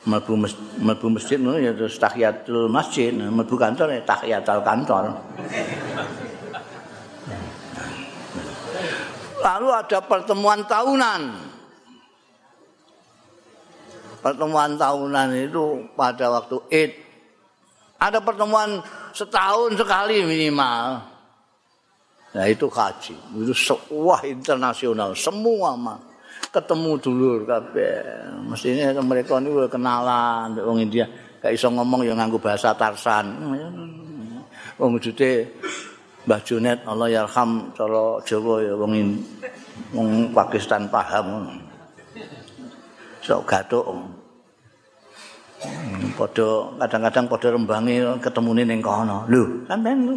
Mlebu 0.00 0.32
mlebu 0.80 1.06
masjid 1.12 1.36
ngono 1.36 1.60
ya 1.60 1.76
terus 1.76 2.00
tahiyatul 2.00 2.72
masjid, 2.72 3.12
mlebu 3.12 3.52
kantor 3.52 3.92
ya 3.92 4.02
tahiyatul 4.02 4.64
kantor. 4.64 5.12
Lalu 9.40 9.68
ada 9.72 9.98
pertemuan 10.04 10.60
tahunan. 10.64 11.22
Pertemuan 14.20 14.76
tahunan 14.76 15.28
itu 15.32 15.84
pada 15.96 16.28
waktu 16.28 16.56
Id. 16.68 16.92
Ada 18.00 18.20
pertemuan 18.20 18.84
setahun 19.12 19.76
sekali 19.80 20.24
minimal. 20.24 21.09
Nah 22.30 22.44
itu 22.46 22.70
haji. 22.70 23.14
Itu 23.42 23.54
sebuah 23.54 24.22
internasional. 24.26 25.18
Semua 25.18 25.74
mah. 25.74 25.98
Ketemu 26.50 26.98
dulur 26.98 27.38
kabeh. 27.46 28.26
Mestinya 28.46 28.94
mereka 29.02 29.38
udah 29.38 29.70
kenalan. 29.70 30.54
Orang 30.58 30.82
India. 30.82 31.06
Gak 31.40 31.56
iso 31.56 31.72
ngomong 31.72 32.04
yang 32.06 32.20
nganggu 32.20 32.38
bahasa 32.38 32.76
Tarsan. 32.76 33.26
Wong 34.80 34.96
jute 35.00 35.48
Mbah 36.24 36.40
Junet 36.44 36.84
Allah 36.84 37.08
yarham 37.08 37.72
cara 37.72 38.20
Jawa 38.24 38.60
ya 38.60 38.76
wong 38.76 38.92
wong 39.96 40.08
Pakistan 40.36 40.88
paham. 40.88 41.48
Sok 43.24 43.44
gathuk. 43.48 43.88
Padha 46.16 46.48
kadang-kadang 46.80 47.24
padha 47.28 47.48
rembangi 47.52 48.00
ketemune 48.24 48.64
ning 48.64 48.80
kono. 48.80 49.28
Lho, 49.28 49.68
sampean 49.68 50.08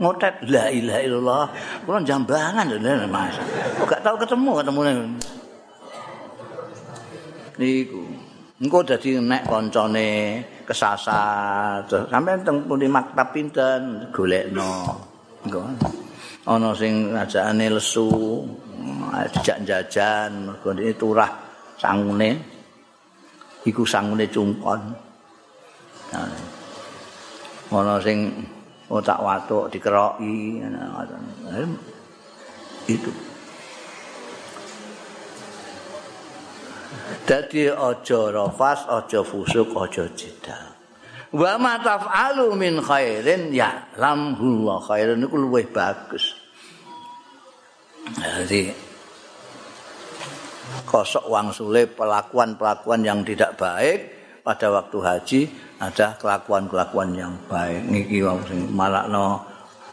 ngotet 0.00 0.34
la 0.48 0.72
ilaha 0.72 1.00
illallah. 1.04 1.44
Kula 1.84 2.00
jambangan 2.04 2.66
lho 2.72 3.08
Mas. 3.08 3.36
Gak 3.84 4.00
tau 4.00 4.16
ketemu 4.16 4.50
ketemune. 4.60 4.92
Niku. 7.60 8.02
Engko 8.58 8.78
dadi 8.82 9.20
nek 9.20 9.46
kancane 9.46 10.08
kesasar. 10.64 11.84
Sampeyan 11.86 12.42
teng 12.42 12.64
pundi 12.64 12.88
maktab 12.88 13.30
pinten 13.30 14.08
golekno. 14.10 14.96
ana 16.48 16.72
sing 16.72 17.12
rajakane 17.12 17.66
lesu 17.68 18.08
dijak 19.36 19.58
jajan 19.68 20.48
mergo 20.48 20.72
turah 20.96 21.28
sangune 21.76 22.57
iku 23.64 23.82
sangune 23.82 24.28
cungkon. 24.30 24.80
Ana 27.68 28.00
sing 28.00 28.32
otak 28.88 29.18
watuk 29.20 29.72
dikeroki 29.72 30.62
itu. 32.88 33.12
Dadi 37.28 37.68
aja 37.68 38.20
rafas 38.32 38.88
aja 38.88 39.20
fusuk 39.20 39.76
aja 39.76 40.08
jidal 40.16 40.78
wa 41.28 41.60
ma 41.60 41.76
taf'alu 41.76 42.56
min 42.56 42.80
khairin 42.80 43.52
ya 43.52 43.84
lamhullah 44.00 44.80
khairin 44.80 45.20
iku 45.20 45.36
luwih 45.36 45.68
bagus. 45.68 46.32
Jadi 48.16 48.72
kosok 50.88 51.28
wang 51.28 51.52
sulit 51.52 51.92
pelakuan-pelakuan 51.92 53.04
yang 53.04 53.20
tidak 53.20 53.60
baik. 53.60 54.16
Pada 54.40 54.72
waktu 54.72 54.96
haji 55.04 55.40
ada 55.76 56.16
kelakuan-kelakuan 56.16 57.12
yang 57.12 57.36
baik. 57.52 57.84
Niki 57.84 58.24
wong 58.24 58.40
sing 58.48 58.64
malakno 58.72 59.44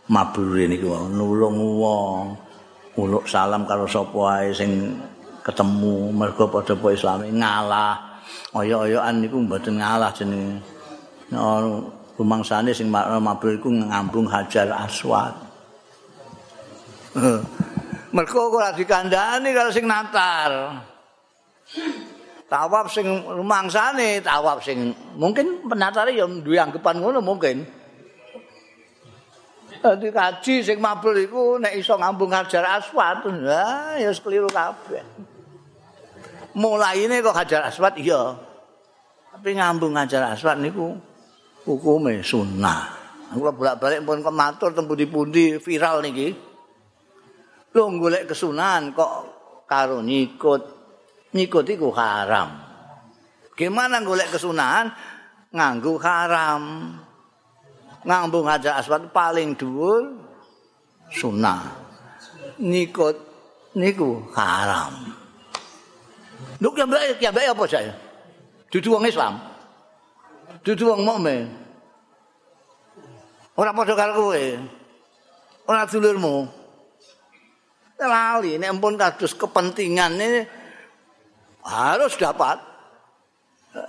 mabrur 0.08 0.56
niki 0.56 0.88
wong 0.88 1.12
nulung 1.12 1.60
wong 1.60 2.40
uluk 2.96 3.28
salam 3.28 3.68
karo 3.68 3.84
sapa 3.84 4.16
wae 4.16 4.56
sing 4.56 4.96
ketemu. 5.44 6.16
Mergo 6.16 6.48
padha 6.48 6.72
po 6.72 6.88
Islam 6.88 7.28
ngalah. 7.28 8.24
Oyo-oyoan 8.56 9.20
niku 9.20 9.44
mboten 9.44 9.84
ngalah 9.84 10.16
jenenge. 10.16 10.64
Rumangsane 12.16 12.72
sing 12.72 12.88
mabur 12.88 13.60
iku 13.60 13.68
ngambung 13.68 14.32
Hajar 14.32 14.72
Aswad. 14.72 15.36
Mergo 18.16 18.48
ora 18.48 18.72
dikandani 18.72 19.52
kalau 19.52 19.76
sing 19.76 19.84
natar. 19.84 20.80
Tawaf 22.48 22.88
sing 22.88 23.04
rumangsane, 23.28 24.24
tawaf 24.24 24.64
sing 24.64 24.96
mungkin 25.20 25.68
penatare 25.68 26.16
ya 26.16 26.24
duwe 26.24 26.56
anggapan 26.56 27.04
ngono 27.04 27.20
mungkin. 27.20 27.68
Dadi 29.84 30.08
kaji 30.16 30.64
sing 30.64 30.80
mabur 30.80 31.12
iku 31.20 31.60
nek 31.60 31.76
iso 31.76 32.00
ngambung 32.00 32.32
Hajar 32.32 32.80
Aswad, 32.80 33.28
ha 33.28 34.00
ya 34.00 34.16
keliru 34.16 34.48
kabeh. 34.48 35.04
Mulaine 36.56 37.20
kok 37.20 37.36
Hajar 37.36 37.68
Aswad 37.68 38.00
iya. 38.00 38.32
Tapi 39.36 39.60
ngambung 39.60 39.92
Hajar 40.00 40.32
Aswad 40.32 40.64
niku 40.64 40.96
hukume 41.68 42.24
sunnah. 42.24 42.96
Aku 43.36 43.44
bolak-balik 43.44 44.08
pun 44.08 44.24
kok 44.24 44.32
matur 44.32 44.72
teng 44.72 44.88
pundi-pundi 44.88 45.60
viral 45.60 46.00
niki. 46.00 46.45
Lho 47.76 47.92
golek 48.00 48.32
kesunahan 48.32 48.96
kok 48.96 49.14
karo 49.68 50.00
nyikut. 50.00 50.64
Nyikut 51.36 51.68
iku 51.68 51.92
haram. 51.92 52.56
Gimana 53.60 54.00
golek 54.00 54.32
kesunahan 54.32 54.88
nganggo 55.52 56.00
haram. 56.00 56.96
Ngambung 58.08 58.48
hajar 58.48 58.80
aswad 58.80 59.12
paling 59.12 59.60
dhuwur 59.60 60.16
sunnah. 61.12 61.68
Nyikut 62.64 63.20
niku 63.76 64.24
haram. 64.32 65.12
Lho 66.64 66.72
ya 66.80 66.88
mbak 66.88 67.20
ya 67.20 67.30
mbak 67.36 67.52
apa 67.52 67.64
saya? 67.68 67.92
Dudu 68.72 68.96
wong 68.96 69.04
Islam. 69.04 69.36
dudu 70.64 70.96
wong 70.96 71.04
mukmin. 71.04 71.52
Ora 73.60 73.76
padha 73.76 73.94
karo 74.00 74.32
kowe. 74.32 74.46
Ora 75.68 75.84
dulurmu. 75.84 76.65
Lali 77.96 78.60
nek 78.60 78.76
ampun 78.76 79.00
kados 79.00 79.34
kepentingan 79.40 80.20
ini 80.20 80.42
harus 81.64 82.14
dapat. 82.20 82.60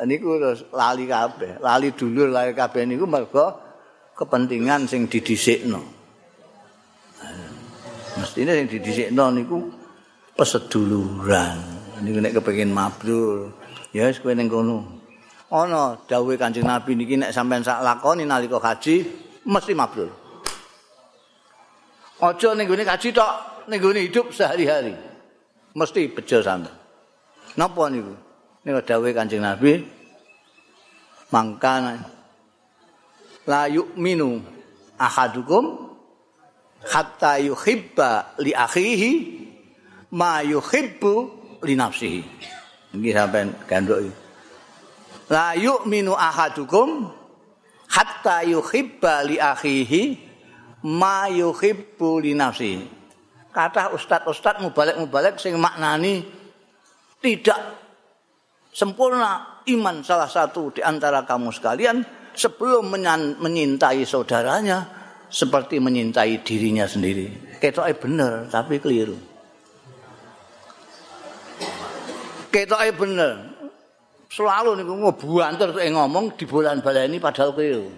Niku 0.06 0.42
terus 0.42 0.66
lali 0.74 1.06
kabeh, 1.06 1.62
lali 1.62 1.94
dulur 1.94 2.30
lali 2.30 2.50
kabeh 2.54 2.86
niku 2.86 3.06
mergo 3.06 3.54
kepentingan 4.18 4.86
sing 4.86 5.06
didhisikno. 5.06 5.82
Mestine 8.18 8.52
sing 8.54 8.66
didhisikno 8.66 9.24
niku 9.34 9.58
peseduluran. 10.34 11.58
Niku 12.02 12.18
nek 12.18 12.34
kepengin 12.38 12.70
mabrur, 12.70 13.54
ya 13.90 14.10
wis 14.10 14.18
kowe 14.22 14.34
ning 14.34 14.50
kono. 14.50 14.96
ana 15.46 15.94
dawuhe 16.10 16.34
Kanjeng 16.34 16.66
Nabi 16.66 16.98
niki 16.98 17.14
nek 17.14 17.30
sampean 17.30 17.62
sak 17.62 17.78
lakoni 17.82 18.26
nalika 18.26 18.58
haji 18.58 19.06
mesti 19.46 19.72
mabrur. 19.78 20.10
Aja 22.18 22.48
ning 22.56 22.66
gone 22.66 22.82
haji 22.82 23.08
tok, 23.14 23.34
ning 23.68 23.80
gone 23.82 24.00
hidup 24.02 24.30
sehari-hari. 24.30 24.94
Mesti 25.76 26.08
bejo 26.10 26.40
sampean. 26.40 26.72
Napa 27.56 27.88
niku? 27.92 28.14
Niku 28.64 28.80
dawuhe 28.82 29.12
Kanjeng 29.14 29.44
Nabi 29.44 29.84
mangkana 31.30 32.00
la 33.46 33.66
yu'minu 33.66 34.42
ahadukum 34.98 35.90
hatta 36.86 37.38
yuhibba 37.42 38.38
li 38.42 38.54
akhihi 38.54 39.10
ma 40.14 40.40
yuhibbu 40.42 41.12
li 41.66 41.74
nafsihi. 41.74 42.22
Nggih 42.96 43.12
sampean 43.12 43.48
gandok 43.68 44.00
iki. 44.06 44.26
la 45.30 45.58
yu'minu 45.58 46.14
ahadukum 46.14 47.10
hatta 47.90 48.46
yuhibba 48.46 49.26
li 49.26 49.36
akhihi 49.42 50.02
ma 50.86 51.26
yuhibbu 51.26 52.22
li 52.22 52.32
nafsihi 52.34 52.95
kata 53.56 53.96
ustad-ustad 53.96 54.60
mubalek-mubalek 54.60 55.40
sing 55.40 55.56
maknani 55.56 56.20
tidak 57.24 57.56
sempurna 58.68 59.64
iman 59.72 60.04
salah 60.04 60.28
satu 60.28 60.76
di 60.76 60.84
antara 60.84 61.24
kamu 61.24 61.48
sekalian 61.48 62.04
sebelum 62.36 62.92
menyintai 63.40 64.04
saudaranya 64.04 64.84
seperti 65.32 65.80
menyintai 65.80 66.44
dirinya 66.44 66.84
sendiri. 66.84 67.56
Ketoknya 67.56 67.96
bener 67.96 68.32
tapi 68.52 68.76
keliru. 68.76 69.16
Ketoknya 72.52 72.92
bener. 72.92 73.32
Selalu 74.28 74.84
niku 74.84 74.92
ngobuanter 75.00 75.72
tuh 75.72 75.80
ngomong 75.80 76.36
di 76.36 76.44
bulan 76.44 76.84
baleni 76.84 77.16
padahal 77.16 77.56
keliru. 77.56 77.88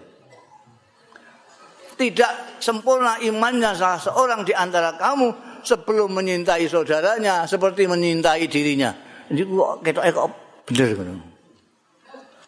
Tidak 1.98 2.62
sempurna 2.62 3.18
imannya 3.18 3.74
salah 3.74 3.98
seorang 3.98 4.46
di 4.46 4.54
antara 4.54 4.94
kamu 4.94 5.47
sebelum 5.64 6.12
menyintai 6.12 6.66
saudaranya 6.68 7.46
seperti 7.48 7.86
menyintai 7.88 8.44
dirinya. 8.46 8.94
Jadi 9.28 9.42
kok 9.44 9.72
ketoknya 9.84 10.12
kok 10.12 10.28
bener 10.68 10.88
ngono. 10.96 11.24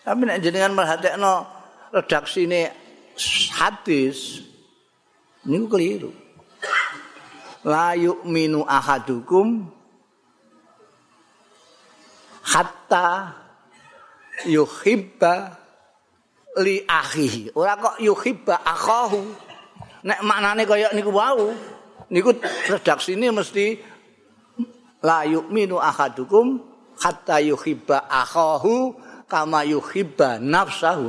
Tapi 0.00 0.22
nek 0.24 0.40
jenengan 0.40 0.72
merhatekno 0.72 1.34
redaksine 1.92 2.72
hadis 3.60 4.40
niku 5.44 5.66
keliru. 5.76 6.10
La 7.68 7.92
yu'minu 7.92 8.64
ahadukum 8.64 9.68
hatta 12.48 13.36
yuhibba 14.48 15.60
li 16.64 16.80
akhihi. 16.88 17.52
Ora 17.52 17.76
kok 17.76 18.00
yuhibba 18.00 18.64
akhahu. 18.64 19.20
Nek 20.00 20.24
maknane 20.24 20.64
kaya 20.64 20.88
niku 20.96 21.12
wau, 21.12 21.52
niku 22.10 22.34
redaksine 22.68 23.30
mesti 23.30 23.78
la 25.00 25.24
yu'minu 25.24 25.80
ahadukum 25.80 26.60
hatta 27.00 27.40
yuhibba 27.40 28.10
akhahu 28.10 28.94
kama 29.30 29.64
yuhibba 29.64 30.36
nafsahu. 30.42 31.08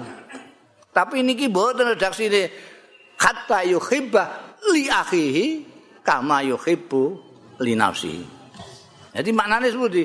Tapi 0.91 1.23
niki 1.25 1.49
mboten 1.51 1.97
redaksine 1.97 2.51
hatta 3.19 3.65
yuhibba 3.67 4.55
li 4.71 4.87
akhihi 4.87 5.45
kama 6.05 6.45
yuhibbu 6.45 7.03
li 7.65 7.73
nafsihi. 7.75 8.25
Jadi 9.11 9.29
maknanya 9.35 9.67
seperti 9.67 10.03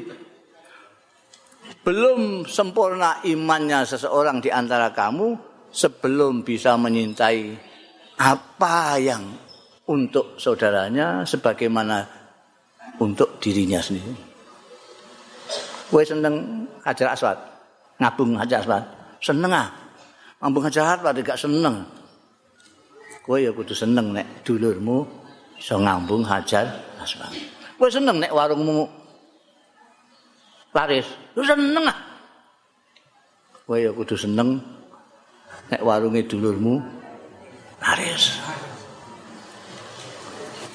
belum 1.87 2.51
sempurna 2.51 3.23
imannya 3.23 3.87
seseorang 3.87 4.43
di 4.43 4.51
antara 4.51 4.91
kamu 4.91 5.39
sebelum 5.71 6.43
bisa 6.43 6.75
menyintai 6.75 7.55
apa 8.19 8.99
yang 8.99 9.46
untuk 9.87 10.35
saudaranya 10.39 11.23
sebagaimana 11.23 12.03
untuk 12.99 13.39
dirinya 13.39 13.79
sendiri. 13.79 14.15
Kowe 15.87 16.03
seneng 16.03 16.67
Hajar 16.83 17.15
Aswad? 17.15 17.39
Ngabung 18.03 18.35
Hajar 18.35 18.67
Aswad. 18.67 18.85
Seneng 19.23 19.53
ah. 19.55 19.71
Ngabung 20.43 20.67
Hajar 20.67 20.99
Aswad 20.99 21.17
gak 21.23 21.39
seneng. 21.39 21.87
Kowe 23.23 23.39
ya 23.39 23.55
kudu 23.55 23.75
seneng 23.75 24.15
nek 24.15 24.43
dulurmu 24.43 25.07
iso 25.59 25.79
ngambung 25.79 26.27
Hajar 26.27 26.67
Aswad. 26.99 27.31
Kowe 27.79 27.87
seneng 27.87 28.19
nek 28.19 28.35
warungmu 28.35 28.91
laris. 30.75 31.07
Lu 31.39 31.47
seneng 31.47 31.87
ah. 31.87 31.99
Kowe 33.63 33.79
ya 33.79 33.95
kudu 33.95 34.19
seneng 34.19 34.59
nek 35.71 35.83
warunge 35.87 36.27
dulurmu 36.27 36.83
laris. 37.79 38.43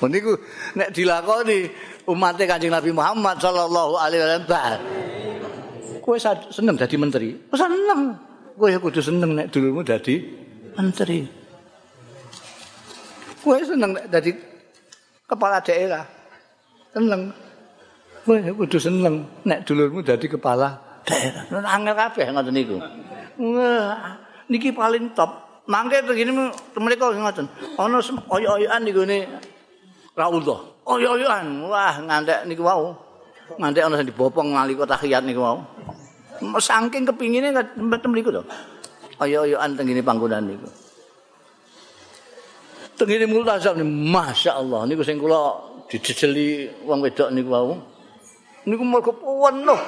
Meniku 0.02 0.34
nek 0.74 0.90
dilakoni 0.90 1.70
umatnya 2.10 2.50
kanjeng 2.50 2.74
Nabi 2.74 2.90
Muhammad 2.90 3.38
sallallahu 3.38 4.02
alaihi 4.02 4.22
wasallam. 4.26 4.82
Kowe 6.02 6.18
seneng 6.50 6.74
dadi 6.74 6.96
menteri? 6.98 7.30
Oh, 7.54 7.58
seneng. 7.58 8.18
Kowe 8.58 8.74
kudu 8.82 8.98
seneng 9.06 9.38
nek 9.38 9.54
dulumu 9.54 9.86
dadi 9.86 10.18
menteri. 10.74 11.22
Kowe 13.46 13.62
seneng 13.62 13.94
nek 13.94 14.10
dadi 14.10 14.34
kepala 15.30 15.62
daerah. 15.62 16.02
Seneng. 16.98 17.30
Kowe 18.26 18.42
kudu 18.42 18.78
seneng 18.82 19.30
nek 19.46 19.62
dulurmu 19.70 20.02
dadi 20.02 20.26
kepala 20.26 20.74
daerah. 21.06 21.46
Angel 21.70 21.94
kabeh 21.94 22.34
ngoten 22.34 22.54
niku. 22.58 22.82
Niki 24.50 24.74
paling 24.74 25.14
top. 25.14 25.62
Mangke 25.70 26.02
begini 26.02 26.34
mereka 26.82 27.14
ngoten. 27.14 27.46
Ana 27.78 28.02
oyo-oyoan 28.34 28.82
niku 28.82 29.06
ne 29.06 29.30
Raudhah. 30.22 30.72
oyo-oyoan. 30.86 31.48
Wah, 31.70 31.96
ngantek 32.02 32.46
niku 32.50 32.66
wau. 32.66 32.96
Ngantek 33.60 33.84
ana 33.86 33.96
sing 34.00 34.08
dibopong 34.10 34.50
nalika 34.52 34.88
tahiyat 34.88 35.24
niku 35.24 35.42
wau. 35.44 35.60
Saking 36.58 37.06
kepingine 37.06 37.54
mboten 37.78 38.10
mriku 38.10 38.34
to. 38.34 38.42
Oyo-oyoan 39.22 39.78
teng 39.78 39.86
ngene 39.86 40.02
panggonan 40.02 40.44
niku. 40.50 40.68
Teng 42.98 43.08
ngene 43.08 43.26
multazam 43.30 43.78
masyaallah 43.86 44.90
niku 44.90 45.04
sing 45.06 45.22
kula 45.22 45.58
dijejeli 45.92 46.72
wong 46.88 47.00
wedok 47.06 47.30
niku 47.30 47.50
wau. 47.52 47.78
Niku 48.66 48.84
mergo 48.86 49.14
penuh. 49.14 49.82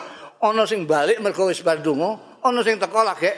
Ana 0.43 0.67
sing 0.67 0.83
balik 0.83 1.23
mergo 1.23 1.47
wis 1.47 1.63
bar 1.63 1.79
donga, 1.79 2.19
ana 2.43 2.59
sing 2.61 2.75
teko 2.75 2.99
lagi 2.99 3.31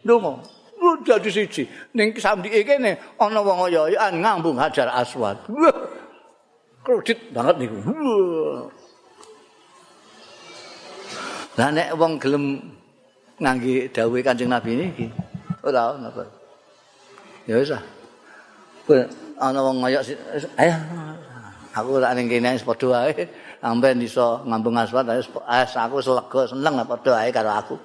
donga. 0.00 0.40
Udah 0.78 1.18
di 1.20 1.28
siji. 1.28 1.68
Ning 1.92 2.16
sandike 2.16 2.64
kene 2.64 2.96
ana 3.20 3.44
wong 3.44 3.68
oyo-oyoan 3.68 4.24
ngambung 4.24 4.56
Hajar 4.56 4.88
Aswad. 4.88 5.44
Kredit 6.88 7.20
banget 7.36 7.54
niku. 7.60 7.76
Lah 11.60 11.68
nek 11.68 11.92
wong 12.00 12.16
gelem 12.16 12.64
ngangge 13.36 13.92
dawuhe 13.92 14.24
Kanjeng 14.24 14.48
Nabi 14.48 14.72
niki 14.72 15.06
ora 15.60 15.92
napa. 16.00 16.24
Ya 17.44 17.60
wis 17.60 17.76
ah. 17.76 17.84
Ana 19.36 19.60
wong 19.60 19.84
ngoyok 19.84 20.02
ayo 20.56 20.74
aku 21.76 21.88
ora 22.00 22.16
ning 22.16 22.24
kene 22.24 22.56
wis 22.56 22.64
padha 22.64 22.88
wae 22.88 23.28
sampean 23.60 24.00
iso 24.00 24.40
ngambung 24.48 24.80
aswat 24.80 25.12
wis 25.12 25.28
aku 25.76 26.00
lega 26.00 26.40
seneng 26.48 26.74
padha 26.88 27.10
wae 27.20 27.28
karo 27.28 27.52
aku. 27.52 27.76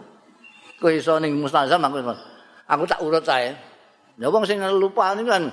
Kowe 0.80 0.96
iso 0.96 1.20
ning 1.20 1.36
mustazam 1.44 1.84
aku 1.84 2.00
aku 2.72 2.84
tak 2.88 3.04
urut 3.04 3.28
ae. 3.28 3.52
Ya 4.16 4.32
wong 4.32 4.48
sing 4.48 4.64
lupa 4.64 5.12
niku 5.12 5.28
kan 5.28 5.52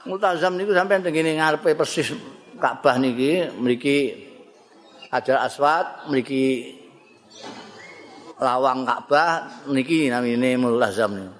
Multazam 0.00 0.56
niku 0.56 0.72
sampean 0.72 1.04
teng 1.04 1.12
ngarepe 1.12 1.76
persis 1.76 2.16
Ka'bah 2.60 3.00
niki 3.00 3.48
mriki 3.56 4.28
Hajar 5.10 5.42
Aswad 5.42 6.06
mriki 6.12 6.76
lawang 8.38 8.86
Ka'bah 8.86 9.64
niki 9.72 10.12
namine 10.12 10.60
mulazam 10.60 11.16
niku. 11.16 11.34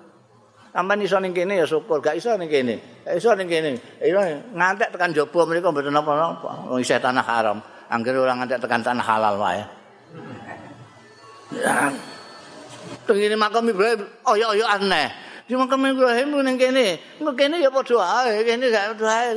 Sampeyan 0.70 1.02
iso 1.02 1.18
ning 1.18 1.34
kene 1.34 1.58
ya 1.58 1.66
syukur, 1.66 1.98
gak 1.98 2.14
iso 2.14 2.30
ning 2.38 2.46
kene. 2.46 3.02
Gak 3.02 3.18
iso 3.18 3.34
ning 3.34 3.50
kene. 3.50 3.74
Iso 3.98 4.22
ngantek 4.54 4.94
tekan 4.94 5.10
jaba 5.10 5.42
mriku 5.42 5.74
mboten 5.74 5.90
napa-napa. 5.90 6.70
Wong 6.70 6.78
isih 6.78 7.02
tanah 7.02 7.26
haram. 7.26 7.58
Angger 7.90 8.14
ora 8.14 8.38
ngantek 8.38 8.62
tekan 8.62 8.78
tanah 8.86 9.02
halal 9.02 9.34
wae. 9.42 9.62
Ya. 11.50 11.90
Tengene 13.02 13.34
makam 13.34 13.66
Ibrahim, 13.66 14.06
oh 14.30 14.38
ya 14.38 14.54
aneh. 14.78 15.10
Di 15.50 15.58
makam 15.58 15.82
Ibrahim 15.82 16.38
ning 16.46 16.54
kene, 16.54 17.02
ning 17.18 17.34
kene 17.34 17.58
ya 17.58 17.74
padha 17.74 18.30
ae, 18.30 18.46
kene 18.46 18.70
gak 18.70 18.94
padha 18.94 19.10
ae. 19.10 19.34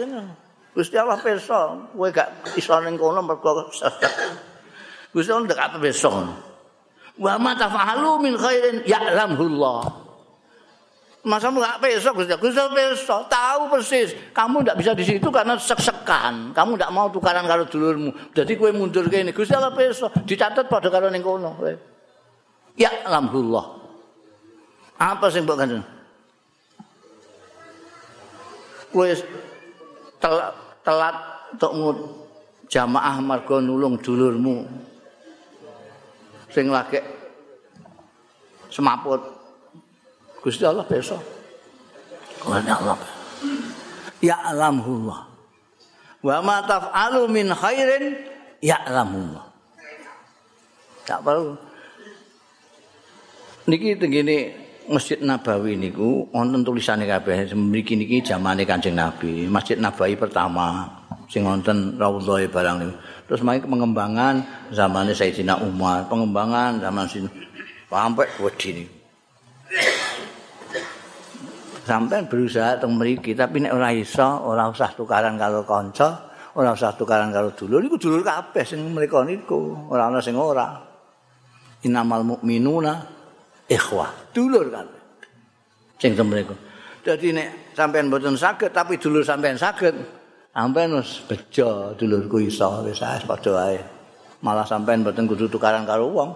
Gusti 0.74 0.98
Allah 0.98 1.22
pirsa, 1.22 1.70
kowe 1.94 2.10
gak 2.10 2.58
iso 2.58 2.74
ning 2.82 2.98
kono 2.98 3.22
mergo 3.22 3.70
Gusti 5.14 5.30
Allah 5.30 5.46
gak 5.46 5.78
pirsa. 5.78 6.10
Wa 7.14 7.38
ma 7.38 7.54
tafalu 7.54 8.18
min 8.26 8.34
khairin 8.34 8.82
ya'lamullah. 8.82 9.86
Masa 11.30 11.54
gak 11.54 11.78
pirsa 11.78 12.10
Gusti 12.10 12.34
Gusti 12.42 12.58
pirsa, 12.74 13.22
tahu 13.30 13.70
persis. 13.70 14.18
Kamu 14.34 14.66
ndak 14.66 14.82
bisa 14.82 14.98
di 14.98 15.06
situ 15.06 15.30
karena 15.30 15.62
sek-sekan. 15.62 16.58
Kamu 16.58 16.74
ndak 16.74 16.90
mau 16.90 17.06
tukaran 17.14 17.46
karo 17.46 17.70
dulurmu. 17.70 18.34
Jadi 18.34 18.58
kowe 18.58 18.74
mundur 18.74 19.06
kene. 19.14 19.30
Gusti 19.30 19.54
Allah 19.54 19.78
pirsa, 19.78 20.10
dicatat 20.26 20.66
padha 20.66 20.90
karo 20.90 21.14
ning 21.14 21.22
kono 21.22 21.54
kowe. 21.54 21.74
Ya'lamullah. 22.82 23.66
Apa 24.98 25.30
sing 25.30 25.46
mbok 25.46 25.58
kandhen? 25.62 25.86
Kowe 28.90 29.10
telat 30.18 30.63
telat 30.84 31.16
untuk 31.60 32.28
jamaah 32.68 33.18
marga 33.24 33.60
nulung 33.64 33.98
dulurmu. 34.00 34.68
Sing 36.54 36.70
lagi 36.70 37.02
semaput. 38.70 39.22
Gusti 40.44 40.68
Allah 40.68 40.84
besok 40.84 41.24
Gusti 42.44 42.72
Allah. 42.72 43.00
Ya 44.20 44.36
alamullah 44.44 45.28
wa 46.24 46.38
ma 46.40 46.64
taf'alu 46.64 47.28
min 47.28 47.52
khairin 47.52 48.16
ya 48.64 48.80
alamullah 48.88 49.44
tak 51.04 51.20
perlu. 51.20 51.60
Niki 53.68 53.96
tengene 54.00 54.63
Masjid 54.84 55.16
Nabawi 55.24 55.80
niku 55.80 56.28
wonten 56.36 56.60
tulisane 56.60 57.08
kabeh 57.08 57.56
mriki 57.56 57.96
niki 57.96 58.20
zamane 58.20 58.68
Kanjeng 58.68 59.00
Nabi. 59.00 59.48
Masjid 59.48 59.80
Nabawi 59.80 60.20
pertama 60.20 60.84
sing 61.32 61.48
wonten 61.48 61.96
raudhae 61.96 62.52
barang 62.52 62.84
niku. 62.84 62.94
Terus 63.24 63.42
main 63.48 63.64
pengembangan 63.64 64.44
zamannya 64.76 65.16
Sayyidina 65.16 65.64
Umar, 65.64 66.04
pengembangan 66.12 66.84
zaman 66.84 67.08
sini 67.08 67.32
sampai 67.88 68.28
wedi 68.44 68.70
niku. 68.84 68.94
Sampai 71.88 72.28
berusaha 72.28 72.80
teng 72.80 73.00
mriki 73.00 73.36
tapi 73.36 73.64
nek 73.64 73.72
ora 73.76 73.92
iso, 73.96 74.28
ora 74.44 74.68
usah 74.68 74.92
tukaran 75.00 75.40
karo 75.40 75.64
kanca, 75.64 76.28
ora 76.60 76.76
usah 76.76 76.92
tukaran 76.96 77.32
karo 77.32 77.56
dulur 77.56 77.80
niku 77.80 77.96
dulur 77.96 78.20
kabeh 78.20 78.68
sing 78.68 78.84
mriku 78.92 79.24
niku, 79.24 79.88
ora 79.88 80.12
ana 80.12 80.20
sing 80.20 80.36
ora. 80.36 80.92
Inamal 81.84 82.24
mukminuna 82.24 83.13
ikhwah, 83.74 84.10
dulur 84.32 84.70
kabeh. 84.70 85.02
Sing 85.98 86.14
teng 86.14 86.30
mriku. 86.30 86.56
Dadi 87.04 87.36
nek 87.36 87.76
sampean 87.76 88.08
mboten 88.08 88.40
saged 88.40 88.72
tapi 88.72 88.96
dulur 88.96 89.26
sampean 89.26 89.60
saged, 89.60 89.96
sampean 90.54 90.96
wis 90.96 91.20
bejo 91.28 91.98
dulurku 92.00 92.40
iso 92.44 92.86
wis 92.88 93.02
padha 93.02 93.52
wae. 93.52 93.80
Malah 94.44 94.68
sampean 94.68 95.04
mboten 95.04 95.28
kudu 95.28 95.52
tukaran 95.52 95.84
karo 95.84 96.08
wong, 96.12 96.32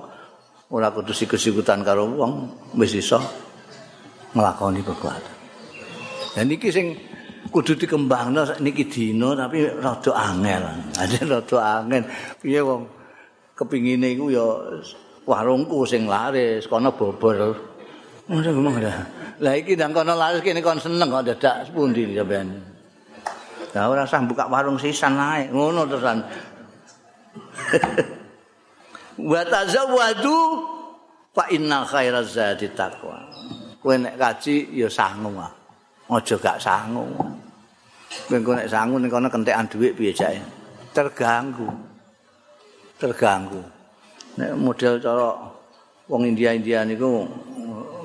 ora 0.71 0.91
kudu 0.91 1.11
sikut-sikutan 1.15 1.83
karo 1.83 2.07
wong, 2.07 2.33
wis 2.75 2.95
iso 2.95 3.19
nglakoni 4.35 4.83
perbuatan. 4.83 5.35
Dan 6.35 6.53
niki 6.53 6.69
sing 6.69 6.93
kudu 7.49 7.79
dikembangno 7.79 8.45
niki 8.61 8.85
dina 8.85 9.33
tapi 9.33 9.65
rada 9.71 10.11
angel. 10.13 10.63
Ade 10.99 11.19
rada 11.31 11.57
angel. 11.81 12.03
Piye 12.38 12.59
wong 12.61 12.85
kepingine 13.57 14.13
iku 14.13 14.29
ya 14.29 14.45
warungku 15.28 15.84
sing 15.84 16.07
laris 16.07 16.63
kono 16.71 16.95
bobor. 16.95 17.51
Ngono 18.32 18.49
ngomong 18.55 18.75
Lah 19.38 19.53
iki 19.53 19.75
ndang 19.78 19.93
kono 19.93 20.15
laris 20.15 20.41
kene 20.41 20.63
kon 20.63 20.80
seneng 20.80 21.11
kok 21.11 21.28
dadak 21.28 21.67
pundi 21.75 22.15
sampean. 22.15 22.47
Lah 23.75 23.91
ora 23.91 24.07
usah 24.07 24.23
buka 24.23 24.47
warung 24.47 24.80
sisan 24.80 25.19
ae. 25.19 25.51
Ngono 25.51 25.84
terusan. 25.86 26.23
Wa 29.32 29.41
tazawwadu 29.43 30.38
fa 31.36 31.45
inna 31.51 31.84
khairaz 31.84 32.34
zadi 32.34 32.71
taqwa. 32.71 33.19
Kowe 33.84 33.93
nek 33.93 34.17
kaji 34.17 34.73
ya 34.73 34.89
sangu 34.89 35.38
ah. 35.38 35.51
aja 36.09 36.36
gak 36.39 36.57
sangu. 36.57 37.05
Mengko 38.32 38.57
nek 38.57 38.71
sangu 38.71 38.95
ning 38.97 39.11
kono 39.11 39.28
kentekan 39.30 39.67
dhuwit 39.69 39.93
piye 39.93 40.15
jake? 40.15 40.41
Terganggu. 40.95 41.69
Terganggu. 42.97 43.76
Nek 44.38 44.53
model 44.53 45.01
cara 45.01 45.33
wong 46.05 46.21
India-India 46.29 46.85
niku 46.85 47.25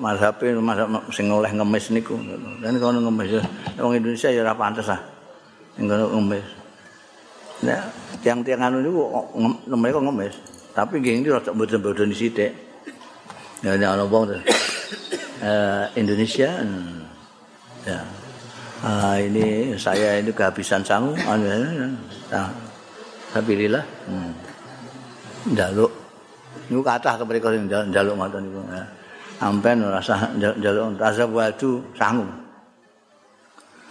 mazhabe 0.00 0.56
mazhab 0.56 0.88
sing 1.12 1.28
oleh 1.28 1.52
ngemis 1.52 1.92
niku. 1.92 2.16
Dan 2.64 2.80
kono 2.80 3.04
ngemis 3.04 3.44
wong 3.76 3.92
Indonesia 4.00 4.32
ya 4.32 4.40
ora 4.40 4.56
pantes 4.56 4.88
ah. 4.88 5.00
Ning 5.76 5.86
kono 5.86 6.08
ngemis. 6.16 6.46
Nek 7.62 7.80
tiang-tiang 8.24 8.64
anu 8.64 8.80
niku 8.80 9.02
mereka 9.76 10.00
ngemis. 10.00 10.34
Tapi 10.72 11.04
nggih 11.04 11.20
iki 11.20 11.28
rada 11.28 11.52
bodo-bodo 11.52 12.02
di 12.08 12.16
sithik. 12.16 12.52
Ya 13.60 13.76
ana 13.76 14.08
wong 14.08 14.32
uh, 14.32 14.40
Indonesia 16.00 16.48
hmm. 16.64 17.02
Ya. 17.82 17.98
Ah, 18.82 19.14
ini 19.18 19.74
saya 19.78 20.18
ini 20.18 20.30
kehabisan 20.34 20.82
sangu. 20.82 21.14
Nah, 21.18 22.50
Alhamdulillah. 23.30 23.84
Hmm. 24.06 24.32
Jaluk. 25.54 26.01
Niku 26.70 26.82
kathah 26.84 27.18
mriku 27.22 27.50
sing 27.50 27.66
jaluk 27.70 28.14
ngoten 28.18 28.42
niku. 28.46 28.60
Ya. 28.70 28.84
Sampeyan 29.42 29.86
ora 29.88 29.98
usah 29.98 30.30
jaluk 30.38 31.00
rasa 31.00 31.26
wadu 31.26 31.82
sangu. 31.98 32.26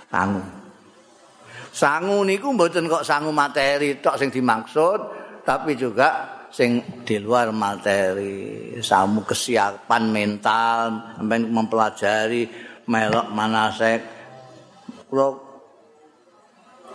Sangu. 0.08 0.44
Sangu 1.72 2.18
niku 2.28 2.52
mboten 2.52 2.88
kok 2.88 3.04
sangu 3.04 3.32
materi 3.32 4.00
tok 4.04 4.20
sing 4.20 4.32
dimaksud, 4.32 5.00
tapi 5.48 5.76
juga 5.76 6.40
sing 6.52 6.84
di 7.08 7.16
luar 7.16 7.48
materi, 7.56 8.76
samu 8.84 9.24
kesiapan 9.24 10.04
mental, 10.12 11.16
sampeyan 11.16 11.48
mempelajari 11.48 12.44
melok 12.92 13.28
manasek 13.32 14.00
kula 15.12 15.32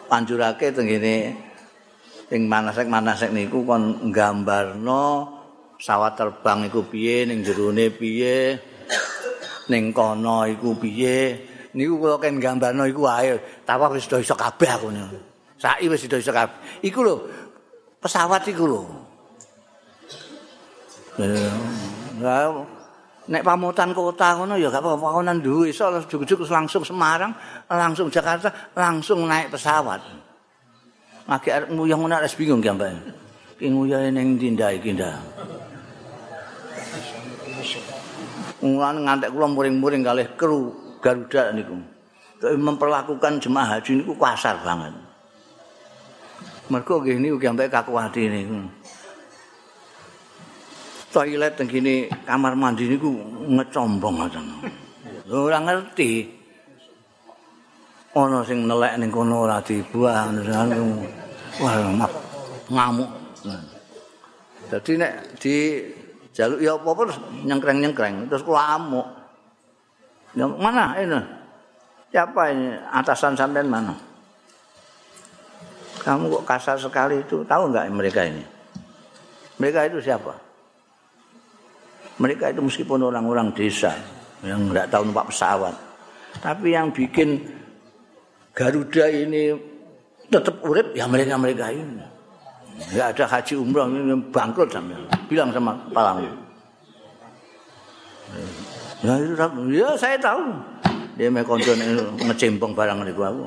panjurake 0.09 0.73
teng 0.73 0.89
ngene 0.89 1.17
sing 2.29 2.49
manasek 2.49 2.89
manasek 2.89 3.31
niku 3.31 3.65
kon 3.65 4.13
nggambarno 4.13 5.36
pesawat 5.77 6.17
terbang 6.17 6.67
iku 6.67 6.81
piye 6.89 7.29
ning 7.29 7.45
jerone 7.45 7.93
piye 7.93 8.57
ning 9.69 9.93
kono 9.93 10.49
iku 10.49 10.73
piye. 10.77 11.55
Niku 11.77 12.01
kula 12.01 12.17
kan 12.17 12.41
nggambarno 12.41 12.89
iku 12.89 13.05
wae 13.05 13.37
tawah 13.69 13.93
wis 13.93 14.09
iso 14.09 14.33
kabeh 14.33 14.71
aku 14.73 14.89
niku. 14.89 15.21
Saiki 15.61 15.93
wis 15.93 16.09
iso 16.09 16.33
kabeh. 16.33 16.57
Iku 16.81 17.05
lho 17.05 17.15
pesawat 18.01 18.49
iku 18.49 18.65
lho. 18.65 18.83
Nek 23.27 23.43
pamutan 23.43 23.91
kota 23.93 24.39
ngono 24.41 24.55
ya 24.57 24.73
gak 24.73 24.81
apa-apa 24.81 25.21
kono 25.21 25.33
duwe. 25.37 25.69
Iso 25.69 25.85
juk-juk 26.09 26.49
langsung 26.49 26.81
Semarang 26.81 27.37
langsung 27.69 28.09
Jakarta 28.09 28.73
langsung 28.73 29.29
naik 29.29 29.53
pesawat. 29.53 30.01
Maki 31.27 31.51
arek 31.53 31.69
nguyang 31.75 32.01
ngono 32.07 32.23
bingung 32.39 32.63
mbak 32.65 32.93
ki 33.59 33.73
nguyang 33.73 34.13
ning 34.13 34.37
tindak 34.37 34.79
iki 34.79 34.93
ndak 34.93 35.17
Ngulan 38.67 39.07
ngantek 39.07 39.31
kula 39.31 39.47
muring-muring 39.47 40.03
kalih 40.03 40.27
kru 40.35 40.75
Garuda 40.99 41.55
niku. 41.55 41.79
memperlakukan 42.43 43.39
jemaah 43.39 43.79
haji 43.79 44.03
niku 44.03 44.13
kasar 44.19 44.59
banget. 44.67 44.93
Mergo 46.67 46.99
nggih 46.99 47.17
niku 47.23 47.39
ambek 47.47 47.71
kakuwati 47.71 48.27
niku. 48.27 48.59
toilet 51.17 51.57
teng 51.57 51.65
kene 51.65 52.13
kamar 52.29 52.53
mandi 52.53 52.93
niku 52.93 53.09
ngecombong 53.49 54.17
ngoten. 54.21 54.45
Ora 55.33 55.65
ngerti. 55.65 56.29
Ana 58.13 58.45
sing 58.45 58.69
nelek 58.69 59.01
ning 59.01 59.09
kono 59.09 59.49
ora 59.49 59.65
dibuang 59.65 60.45
ngamuk. 62.69 63.11
Dadi 64.69 64.93
nek 65.01 65.13
di 65.41 65.57
jaluk 66.37 66.61
ya 66.61 66.77
apa 66.77 66.91
terus 67.09 67.19
nyengkreng-nyengkreng 67.49 68.29
terus 68.29 68.45
kula 68.45 68.77
amuk. 68.77 69.09
Mana 70.37 70.93
ini? 71.01 71.17
Siapa 72.13 72.53
ini? 72.53 72.77
Atasan 72.93 73.33
sampean 73.33 73.73
mana? 73.73 73.97
Kamu 76.05 76.29
kok 76.29 76.45
kasar 76.45 76.77
sekali 76.77 77.25
itu? 77.25 77.41
Tahu 77.41 77.73
nggak 77.73 77.89
mereka 77.89 78.21
ini? 78.29 78.45
Mereka 79.57 79.89
itu 79.89 80.05
siapa? 80.05 80.37
Mereka 82.21 82.53
itu 82.53 82.61
meskipun 82.61 83.01
orang-orang 83.01 83.57
desa 83.57 83.97
yang 84.45 84.69
nggak 84.69 84.93
tahu 84.93 85.09
numpak 85.09 85.33
pesawat, 85.33 85.75
tapi 86.45 86.77
yang 86.77 86.93
bikin 86.93 87.41
Garuda 88.57 89.09
ini 89.13 89.53
tetap 90.33 90.65
urip 90.65 90.97
ya 90.97 91.05
mereka 91.05 91.37
mereka 91.37 91.69
ini. 91.69 92.16
Nggak 92.77 93.09
ada 93.17 93.25
haji 93.25 93.55
umroh 93.57 93.89
ini 93.89 94.15
bangkrut 94.29 94.69
sama 94.69 94.97
bilang 95.27 95.51
sama 95.51 95.73
Palang. 95.91 96.29
Ya 99.05 99.15
itu 99.21 99.35
ya 99.73 99.89
saya 99.97 100.17
tahu. 100.21 100.43
Dia 101.17 101.33
mau 101.33 101.41
konten 101.49 101.81
ngecempong 102.21 102.77
barang 102.77 103.09
itu 103.09 103.23
aku. 103.25 103.45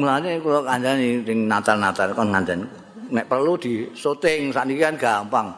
Mulanya 0.00 0.38
kalau 0.40 0.62
kandani 0.64 1.20
Natal-Natal 1.26 2.16
kan 2.16 2.26
ngandani. 2.32 2.64
Nek 3.10 3.26
perlu 3.26 3.58
di 3.58 3.90
syuting 3.92 4.54
saat 4.54 4.70
kan 4.70 4.94
gampang. 4.96 5.48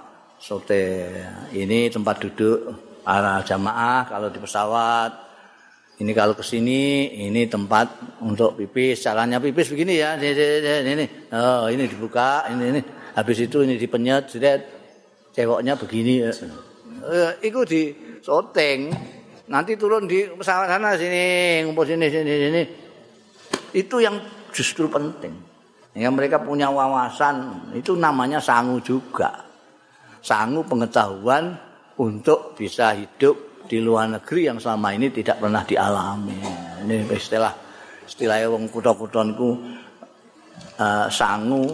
sote 0.43 1.07
ini 1.55 1.87
tempat 1.87 2.19
duduk 2.19 2.75
para 3.07 3.39
jamaah 3.47 4.03
kalau 4.11 4.27
di 4.27 4.43
pesawat 4.43 5.22
ini 6.03 6.11
kalau 6.18 6.34
ke 6.34 6.42
sini 6.42 7.14
ini 7.30 7.46
tempat 7.46 8.18
untuk 8.26 8.59
pipis. 8.59 9.07
Caranya 9.07 9.38
pipis 9.38 9.70
begini 9.70 10.03
ya. 10.03 10.18
Ini, 10.18 10.30
ini, 10.34 10.90
ini. 10.98 11.07
oh 11.30 11.70
ini 11.70 11.86
dibuka 11.86 12.50
ini 12.50 12.74
ini. 12.74 12.80
Habis 13.14 13.46
itu 13.46 13.62
ini 13.62 13.78
dipenyet 13.78 14.34
lihat 14.34 14.61
ceweknya 15.30 15.78
begini 15.78 16.26
ya. 16.26 16.30
Uh, 17.07 17.32
itu 17.38 17.62
di 17.62 17.82
soteng. 18.18 18.90
Nanti 19.46 19.78
turun 19.78 20.11
di 20.11 20.26
pesawat 20.26 20.66
sana 20.66 20.98
sini 20.98 21.62
ngumpul 21.62 21.86
sini 21.86 22.11
sini 22.11 22.32
sini. 22.50 22.62
Itu 23.70 24.03
yang 24.03 24.18
justru 24.50 24.90
penting. 24.90 25.38
Yang 25.94 26.12
mereka 26.18 26.42
punya 26.42 26.66
wawasan. 26.66 27.70
Itu 27.78 27.94
namanya 27.94 28.42
sangu 28.42 28.82
juga. 28.82 29.44
Sangu 30.18 30.66
pengetahuan 30.66 31.55
untuk 32.00 32.59
bisa 32.59 32.96
hidup 32.96 33.51
di 33.67 33.79
luar 33.83 34.09
negeri 34.11 34.51
yang 34.51 34.59
selama 34.59 34.95
ini 34.95 35.09
tidak 35.11 35.43
pernah 35.43 35.63
dialami. 35.65 36.39
Ini 36.87 37.09
istilah 37.11 37.53
istilah 38.07 38.39
wong 38.51 38.69
kutha-kutha 38.69 39.23
uh, 40.79 41.07
sangu 41.09 41.65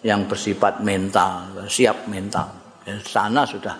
yang 0.00 0.24
bersifat 0.24 0.80
mental, 0.80 1.66
siap 1.68 2.08
mental. 2.08 2.48
Sana 3.04 3.44
sudah 3.44 3.76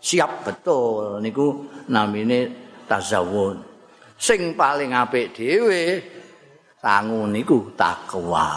siap 0.00 0.44
betul 0.44 1.18
niku 1.24 1.66
namine 1.88 2.70
tazawun. 2.84 3.56
Sing 4.20 4.52
paling 4.52 4.92
apik 4.92 5.32
dhewe 5.32 5.98
sangu 6.76 7.24
niku 7.28 7.72
takwa. 7.76 8.48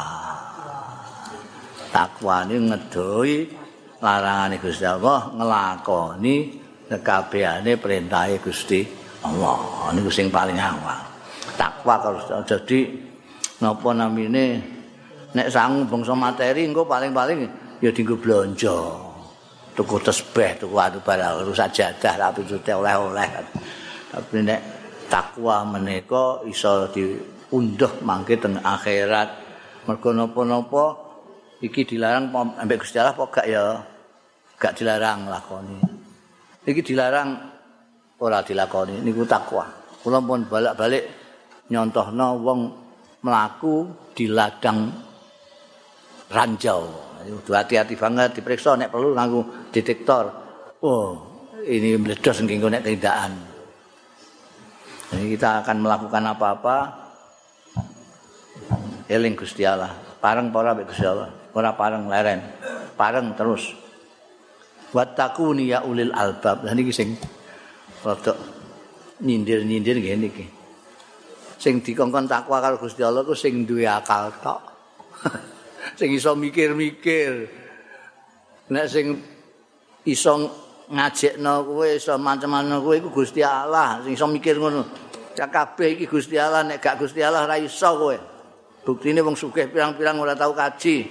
Takwa 1.94 2.42
ini 2.50 2.74
ngedoi 2.74 3.36
larangane 4.02 4.58
Gusti 4.58 4.84
Allah 4.84 5.30
nglakoni 5.30 6.63
kabehane 6.92 7.80
perintahe 7.80 8.38
Gusti 8.44 8.84
Allah. 9.24 9.90
Niku 9.96 10.12
sing 10.12 10.28
paling 10.28 10.60
awal. 10.60 11.00
Takwa 11.56 11.96
terus 12.02 12.26
jadi 12.50 12.80
napa 13.62 13.94
namine 13.96 14.60
nek 15.34 15.48
sangu 15.48 15.86
bangsa 15.88 16.14
materi 16.18 16.68
engko 16.68 16.84
paling-paling 16.84 17.48
ya 17.80 17.90
dienggo 17.90 18.20
blanja. 18.20 18.76
Tuku 19.74 19.98
tesbih, 20.06 20.62
tuku 20.62 20.78
anu 20.78 21.02
barang 21.02 21.50
sajadah 21.50 22.14
tapi 22.14 22.46
oleh-oleh. 22.46 23.30
Tapi 24.14 24.36
nek 24.46 24.62
takwa 25.10 25.66
menika 25.66 26.46
iso 26.46 26.86
diunduh 26.94 28.06
mangke 28.06 28.38
teng 28.38 28.62
akhirat. 28.62 29.42
Mergo 29.90 30.14
napa-napa 30.14 30.96
iki 31.60 31.84
dilarang 31.84 32.30
ambek 32.32 32.86
Gusti 32.86 33.02
Allah 33.02 33.18
apa 33.18 33.24
gak 33.34 33.48
ya? 33.50 33.82
Gak 34.62 34.80
dilarang 34.80 35.28
lakoni. 35.28 36.03
Iki 36.64 36.82
dilarang 36.94 37.30
ora 38.24 38.40
dilakoni 38.40 39.04
niku 39.04 39.28
takwa. 39.28 39.68
Kula 40.00 40.20
pun 40.24 40.48
balik-balik 40.48 41.04
nyontohno 41.72 42.28
wong 42.40 42.60
mlaku 43.24 43.88
di 44.16 44.32
ladang 44.32 44.92
ranjau. 46.32 46.82
Kudu 47.24 47.52
hati-hati 47.56 47.96
banget 47.96 48.40
diperiksa 48.40 48.76
nek 48.76 48.92
perlu 48.92 49.16
nganggo 49.16 49.72
detektor. 49.72 50.28
Oh, 50.84 51.16
ini 51.64 51.96
meledos 51.96 52.44
nginggo 52.44 52.68
nek 52.68 52.84
tindakan. 52.84 53.32
Jadi 55.14 55.26
kita 55.36 55.64
akan 55.64 55.78
melakukan 55.84 56.24
apa-apa 56.36 56.78
eling 59.08 59.36
Gusti 59.36 59.64
Allah. 59.68 59.92
Pareng 60.20 60.52
para 60.52 60.76
Gusti 60.80 61.04
Allah. 61.04 61.32
Ora 61.52 61.76
pareng 61.76 62.08
leren. 62.08 62.40
Pareng 62.96 63.36
terus. 63.36 63.83
Wattaquni 64.94 65.74
ya 65.74 65.82
ulil 65.82 66.14
albab. 66.14 66.62
Lah 66.62 66.78
niki 66.78 66.94
sing 66.94 67.18
rada 68.06 68.38
nyindir-nyindir 69.26 69.98
ngene 69.98 70.28
iki. 70.30 70.46
Sing 71.58 71.82
dikongkon 71.82 72.30
takwa 72.30 72.62
karo 72.62 72.78
Gusti 72.78 73.02
Allah 73.02 73.26
ku 73.26 73.34
sing 73.34 73.66
duwe 73.66 73.90
akal 73.90 74.30
tok. 74.38 74.62
sing 76.00 76.14
iso 76.14 76.38
mikir-mikir. 76.38 77.50
Nek 78.70 78.86
sing 78.86 79.18
iso 80.06 80.34
ngajekno 80.94 81.66
kowe 81.66 81.88
iso 81.90 82.14
macam-macam 82.22 82.78
kowe 82.84 82.94
iku 82.94 83.10
Gusti 83.10 83.42
Allah, 83.42 84.04
sing 84.06 84.14
iso 84.14 84.30
mikir 84.30 84.62
ngono. 84.62 84.86
Cak 85.34 85.50
kabeh 85.50 85.98
iki 85.98 86.06
Gusti 86.06 86.38
Allah 86.38 86.62
nek 86.62 86.78
gak 86.78 87.02
Gusti 87.02 87.24
Allah 87.26 87.50
ora 87.50 87.58
iso 87.58 87.90
kowe. 87.98 88.18
Buktine 88.84 89.24
wong 89.24 89.34
sugih 89.34 89.72
pirang-pirang 89.72 90.20
ora 90.22 90.36
tau 90.38 90.54
kaji. 90.54 91.08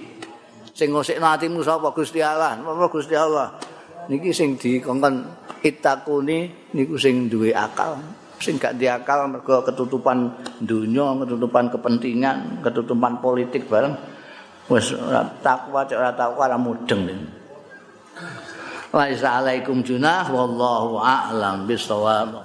Sing 0.71 0.93
ngosekno 0.93 1.25
atimu 1.27 1.65
sapa 1.65 1.91
Gusti 1.91 2.21
Allah? 2.21 2.55
Apa 2.61 2.87
Gusti 2.87 3.17
Allah? 3.17 3.72
Niki 4.09 4.31
sing 4.35 4.59
dikongkon 4.59 5.23
itakuni 5.63 6.71
niku 6.75 6.99
sing 6.99 7.31
duwe 7.31 7.55
akal. 7.55 7.99
Sing 8.41 8.59
gak 8.59 8.75
di 8.75 8.91
akal 8.91 9.31
mergo 9.31 9.63
ketutupan 9.63 10.35
dunia, 10.59 11.15
ketutupan 11.23 11.71
kepentingan, 11.71 12.59
ketutupan 12.59 13.23
politik 13.23 13.71
bareng. 13.71 13.95
wis 14.71 14.95
ora 14.95 15.27
takwa 15.43 15.83
cek 15.83 15.99
ora 15.99 16.11
takwa 16.15 16.47
ora 16.47 16.57
mudeng 16.59 17.03
Wa 18.93 19.09
alaikum 19.09 19.81
junah 19.81 20.29
wallahu 20.29 21.01
a'lam 21.01 21.65
bisawab 21.65 22.37